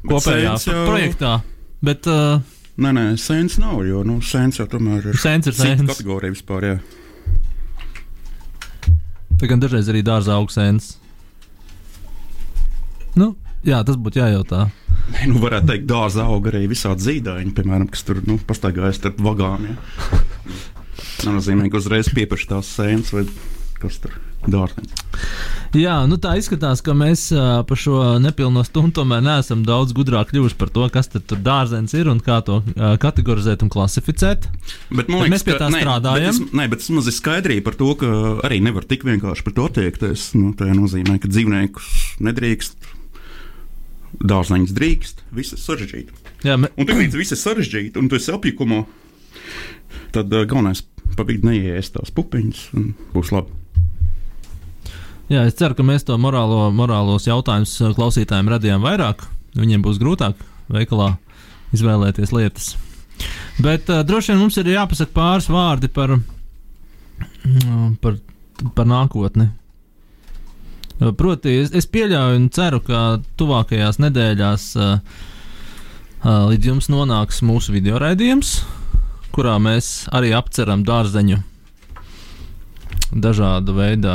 [0.07, 1.41] kopējā jau- projektā.
[1.85, 2.41] Bet, uh,
[2.77, 5.17] Nē, nē, sēnes nav, jo nu, sēnes jau tomēr ir.
[5.17, 5.87] Sēnes ir sēnes.
[5.89, 6.67] kategorija vispār.
[6.69, 6.77] Jā.
[9.41, 10.91] tā gan dažreiz arī dārza augstsēnes.
[13.17, 13.31] Nu,
[13.65, 14.67] jā, tas būtu jājautā.
[15.15, 19.25] Nē, nu, varētu teikt, dārza aug arī visādi zīdaiņi, piemēram, kas tur nu, pastaigājas starp
[19.25, 19.71] vagām.
[19.71, 20.21] Ja.
[21.17, 23.25] Tas nozīmē, ka uzreiz pieprasa tās sēnes vai
[23.81, 24.13] kas tur
[24.53, 24.91] dārzeņi.
[25.77, 30.31] Jā, nu tā izskatās, ka mēs ā, pa šo nepilno stundu tomēr neesam daudz gudrāk
[30.31, 32.61] kļuvuši par to, kas tad tur dārzenis ir un kā to
[33.03, 34.47] kategorizēt un klasificēt.
[34.91, 36.31] Bet, man Bet liekas, mēs pie tā ka- nē, strādājam.
[36.31, 38.13] Bet, tas, nē, bet tas maz ir skaidrība par to, ka
[38.49, 40.29] arī nevar tik vienkārši par to attiekties.
[40.39, 41.91] Nu, tā nozīmē, ka dzīvniekus
[42.25, 42.93] nedrīkst,
[44.33, 46.23] dārzeņus drīkst, viss ir sarežģīti.
[46.47, 46.71] Jā, me...
[46.79, 48.85] Un tik līdz viss ir sarežģīti, un tu esi apjukumā,
[50.17, 50.85] tad uh, galvenais
[51.17, 53.53] pa vidu neiest tās pupiņas, un būs labi.
[55.27, 59.25] Jā, es ceru, ka mēs to morālo, morālos jautājumus ā, klausītājiem radījām vairāk.
[59.59, 60.39] Viņiem būs grūtāk
[60.71, 61.17] veikalā
[61.75, 62.69] izvēlēties lietas.
[63.59, 66.15] Bet uh, droši vien mums ir jāpasaka pāris vārdi par,
[67.43, 68.21] mm, par,
[68.77, 69.49] par nākotni.
[71.01, 73.03] Uh, Proti, es, es pieļauju un ceru, ka
[73.41, 74.95] tuvākajās nedēļās uh,
[76.23, 78.61] uh, līdz jums nonāks mūsu video raidījums,
[79.35, 81.43] kurā mēs arī apceram dārzeņu
[83.13, 84.13] dažādu veidu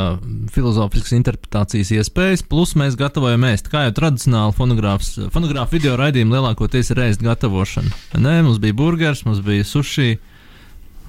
[0.52, 3.70] filozofiskas interpretācijas iespējas, plus mēs gatavojam ēst.
[3.72, 7.92] Kā jau tradicionāli fonogrāfa video raidījumi lielākoties ir ēst gatavošana.
[8.20, 10.18] Nē, mums bija burgers, mums bija sushi,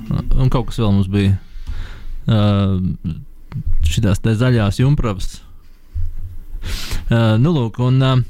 [0.07, 1.36] un kaut kas vēl mums bija.
[2.23, 2.79] Uh,
[3.84, 5.41] šitās te zaļās jumpravas.
[7.11, 8.23] Uh, nu, lūk, un uh,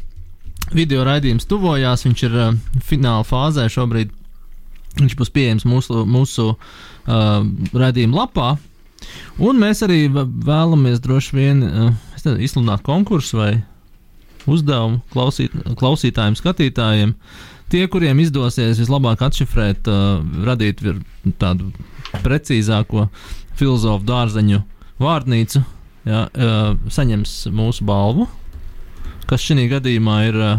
[0.74, 4.12] video raidījums tuvojās, viņš ir uh, fināla fāzē šobrīd.
[4.97, 8.54] Viņš būs pieejams mūsu, mūsu uh, raidījuma lapā.
[9.41, 11.64] Un mēs arī vēlamies droši vien
[12.24, 13.51] es nezinu, izsludināt konkursu vai
[14.49, 17.16] uzdevumu klausīt, klausītājiem, skatītājiem.
[17.72, 20.84] Tie, kuriem izdosies vislabāk atšifrēt, uh, radīt
[21.41, 21.72] tādu
[22.24, 23.08] precīzāko
[23.58, 24.62] filozofu dārzeņu
[25.01, 25.64] vārnīcu,
[26.06, 28.28] jā, uh, saņems mūsu balvu,
[29.30, 30.58] kas šī gadījumā ir uh,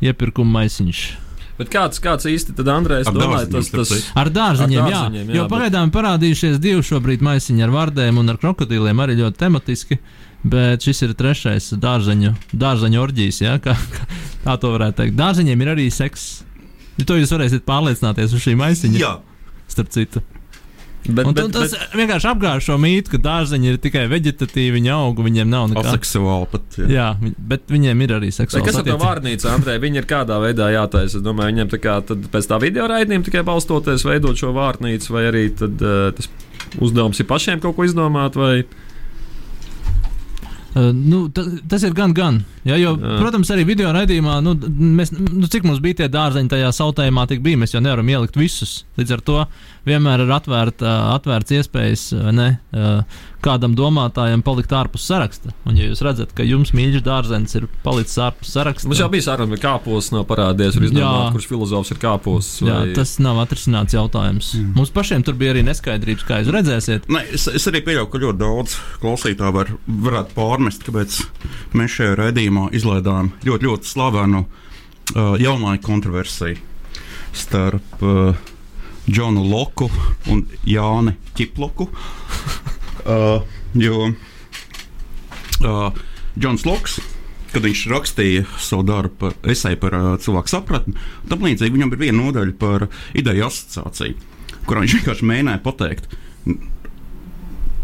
[0.00, 1.27] iepirkuma maisiņš.
[1.58, 3.92] Bet kāds, kāds īsti tad Andrēs Ar domāja, tas, tas.
[4.18, 5.34] Ar dārzeņiem, Ar jā, dārzeņiem, jā.
[5.34, 9.40] Jo jā, bet- pagaidām parādījušies divi šobrīd maisiņi ar vārdiem un ar krokodīliem arī ļoti
[9.42, 9.98] tematiski.
[10.46, 14.04] Bet šis ir trešais dārzeņu, dārzeņu orģijas, ja, kā, kā
[14.44, 15.16] tā to varētu teikt.
[15.18, 16.28] Dārzeņiem ir arī seks.
[16.98, 19.00] Ja to jūs varēsiet pārliecināties uz šī maisiņa.
[19.02, 19.16] Jā.
[19.66, 20.22] Starp citu.
[21.08, 24.74] Bet, Un bet, bet, tas bet, vienkārši apgāž šo mītu, ka dārzeņi ir tikai veģetatīvi,
[24.76, 25.84] viņi aug, viņiem nav nekā.
[25.94, 26.76] Aseksuāli pat.
[26.82, 26.88] Jā.
[26.92, 27.06] Jā,
[27.52, 29.80] bet viņiem ir arī Bet seksuāls kas ar to vārnīcu, Andrej?
[29.86, 31.20] Viņi ir kādā veidā jātaisa.
[31.20, 35.14] Es domāju, viņiem tā kā tad pēc tā video raidījuma tikai balstoties veidot šo vārnīcu,
[35.16, 36.28] vai arī tad, uh, tas
[36.84, 38.66] uzdevums ir pašiem kaut ko izdomāt, vai
[40.78, 42.36] Uh, nu, ta, tas ir gan, gan.
[42.68, 43.16] Ja, jo, Jā.
[43.18, 44.54] protams, arī video raidījumā, nu,
[44.98, 47.58] mēs, nu, cik mums bija tie dārzeņi tajā sautējumā, tik bija.
[47.58, 48.82] Mēs jau nevaram ielikt visus.
[49.00, 49.40] Līdz ar to
[49.88, 52.04] vienmēr ir atvērta, atvērts iespējas
[52.36, 55.52] ne, uh, kādam domātājam palikt ārpus saraksta.
[55.68, 59.26] Un, ja jūs redzat, ka jums mīļš dārzenis ir palicis ārpus saraksta, mums jau bija
[59.28, 61.32] saruna, vai kāpos nav parādījies, izdomāt, Jā.
[61.36, 62.48] kurš filozofs ir kāpos.
[62.64, 64.52] jā, vai- tas nav atrisināts jautājums.
[64.58, 64.74] Mm.
[64.76, 67.08] Mums pašiem tur bija arī neskaidrības, kā jūs redzēsiet.
[67.08, 71.20] Ne, es, es arī pieļauju, ka ļoti daudz klausītāju var, varētu pārmest, kāpēc
[71.78, 76.58] mēs šajā raidījumā izlaidām ļoti, ļoti slavenu uh, jaunāju kontroversiju
[77.38, 78.34] starp uh,
[79.08, 79.86] Džonu Loku
[80.28, 81.88] un Jāni Čiploku.
[83.08, 83.40] Uh,
[83.72, 84.10] jo
[85.64, 85.92] uh,
[86.36, 86.98] Džons Loks,
[87.54, 90.92] kad viņš rakstīja savu darbu esēju par uh, cilvēku sapratni,
[91.30, 92.84] tam līdzīgi viņam ir viena nodaļa par
[93.16, 94.18] ideju asociāciju,
[94.68, 96.12] kurā viņš vienkārši mēģināja pateikt,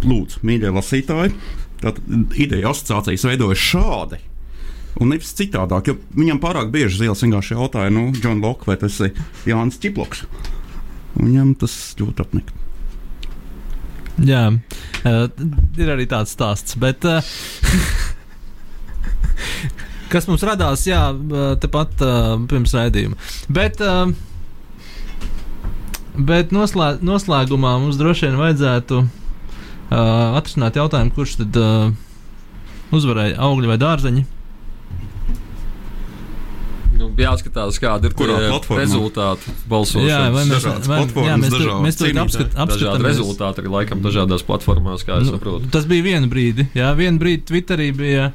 [0.05, 1.33] lūdzu, mīļie lasītāji,
[1.81, 4.21] tātad ideja asociācijas veidojas šādi.
[5.01, 9.01] Un nevis citādāk, jo viņam pārāk bieži zils vienkārši jautāja, nu, Džon Loks, vai tas
[9.03, 9.17] ir
[9.49, 10.27] Jānis Čiploks.
[11.17, 12.64] Viņam tas ļoti apnika.
[14.23, 15.25] Jā, uh,
[15.81, 16.77] ir arī tāds stāsts.
[16.79, 17.19] Bet, uh,
[20.13, 21.01] kas mums radās, jā,
[21.63, 23.17] tepat uh, pirms raidījuma.
[23.51, 24.07] Bet, uh,
[26.15, 29.09] bet noslē, noslēgumā mums droši vien vajadzētu uh,
[30.39, 31.91] atrisināt jautājumu, kurš tad uh,
[32.95, 34.23] uzvarēja augļi vai dārzeņi.
[37.05, 38.81] Nu, jāskatās, kāda ir Kurā platformā?
[38.83, 40.09] rezultāti balsošanas.
[40.11, 43.05] Jā, vai mēs, dažādas vai, jā, platformas, mēs, tur, dažādi mēs tur apskat, apskatāmies.
[43.11, 45.71] rezultāti arī laikam dažādās platformās, kā es Nu, saprotu.
[45.75, 46.69] Tas bija vienu brīdi.
[46.77, 48.31] Jā, vienu brīdi Twitterī bija.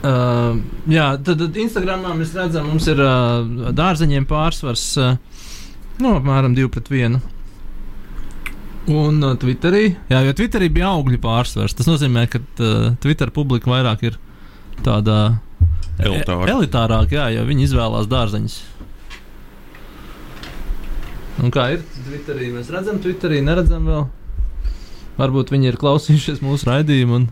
[0.00, 0.56] Uh,
[0.88, 5.18] jā, tad, tad Instagramā mēs redzam, mums ir uh, dārzeņiem pārsvars uh,
[6.00, 7.18] nu, apmēram 2 pret 1.
[8.90, 11.76] Un uh, Twitterī, jā, jo Twitterī bija augļu pārsvars.
[11.76, 14.16] Tas nozīmē, ka uh, Twitter publika vairāk ir
[14.80, 15.49] tāda Elitāra.
[16.00, 18.58] E elitārāka, jā, jo viņi izvēlās dārzeņus.
[21.40, 22.50] Un kā ir Twitterī?
[22.52, 24.04] Mēs redzam, Twitterī neredzam vēl.
[25.20, 27.20] Varbūt viņi ir klausījušies mūsu raidījumu.
[27.20, 27.28] Un...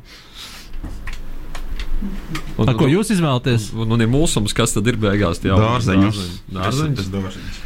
[2.58, 3.72] Un, Ar ko jūs izvēlaties?
[3.74, 5.40] Un, un ir mūsums, kas tad ir beigās?
[5.42, 5.64] tie augļi?
[5.66, 6.20] Dārzeņus.
[6.54, 7.10] Dārzeņus.
[7.14, 7.64] Dārzeņus.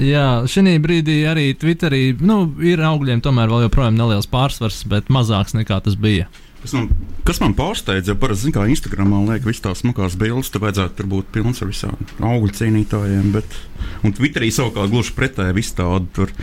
[0.00, 5.52] Jā, šī brīdī arī Twitterī nu, ir augļiem tomēr vēl joprojām neliels pārsvars, bet mazāks
[5.52, 6.30] nekā tas bija.
[6.60, 6.90] Kas man,
[7.24, 11.08] kas man pārsteidza, jau parasti, kā Instagramā liek visas tās smagās bildes, tad vajadzētu tur
[11.14, 13.30] būt pilns ar visām augļu cīnītājiem.
[13.32, 13.56] Bet,
[14.04, 16.34] un Twitterī savukārt gluži pretēji viss tādi tur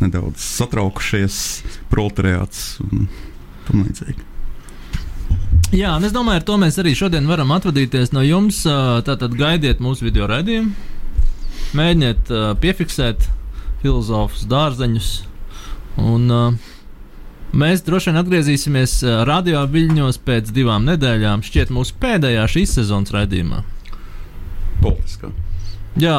[0.00, 1.36] nedaudz satraukušies,
[1.92, 3.10] proletariāts un
[3.68, 4.24] tam līdzīgi.
[5.76, 8.64] Jā, un es domāju, ar to mēs arī šodien varam atvadīties no jums.
[9.06, 10.72] Tātad gaidiet mūsu video raidījumu,
[11.78, 12.32] mēģiniet
[12.64, 13.28] piefiksēt
[13.84, 15.10] filozofus, dārzeņus.
[16.00, 16.40] Un, ā,
[17.52, 23.12] mēs droši vien atgriezīsimies ā, radio viļņos pēc divām nedēļām, šķiet, mūsu pēdējā šīs sezonas
[23.14, 23.62] raidījumā.
[24.80, 25.32] Politiskā.
[26.00, 26.16] Jā,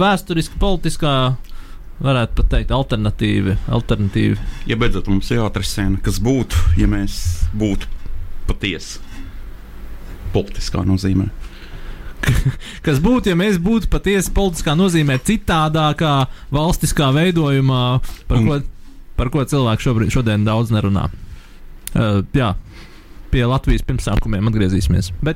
[0.00, 1.14] vēsturiski, politiskā,
[2.04, 3.56] varētu pat teikt, alternatīvi.
[3.70, 4.36] alternatīvi.
[4.68, 7.20] Ja beidzot mums jāatrisina, kas būtu, ja mēs
[7.54, 7.88] būtu
[8.50, 9.00] patiesi
[10.34, 11.30] politiskā nozīmē.
[12.86, 17.82] Kas būtu, ja mēs būtu patiesi politiskā nozīmē citādākā valstiskā veidojumā,
[18.30, 18.56] par, Un- ko,
[19.18, 21.08] par ko cilvēki šobrīd, šodien daudz nerunā.
[21.94, 22.52] Uh, jā,
[23.34, 25.10] pie Latvijas pirmsākumiem atgriezīsimies.
[25.24, 25.32] Bet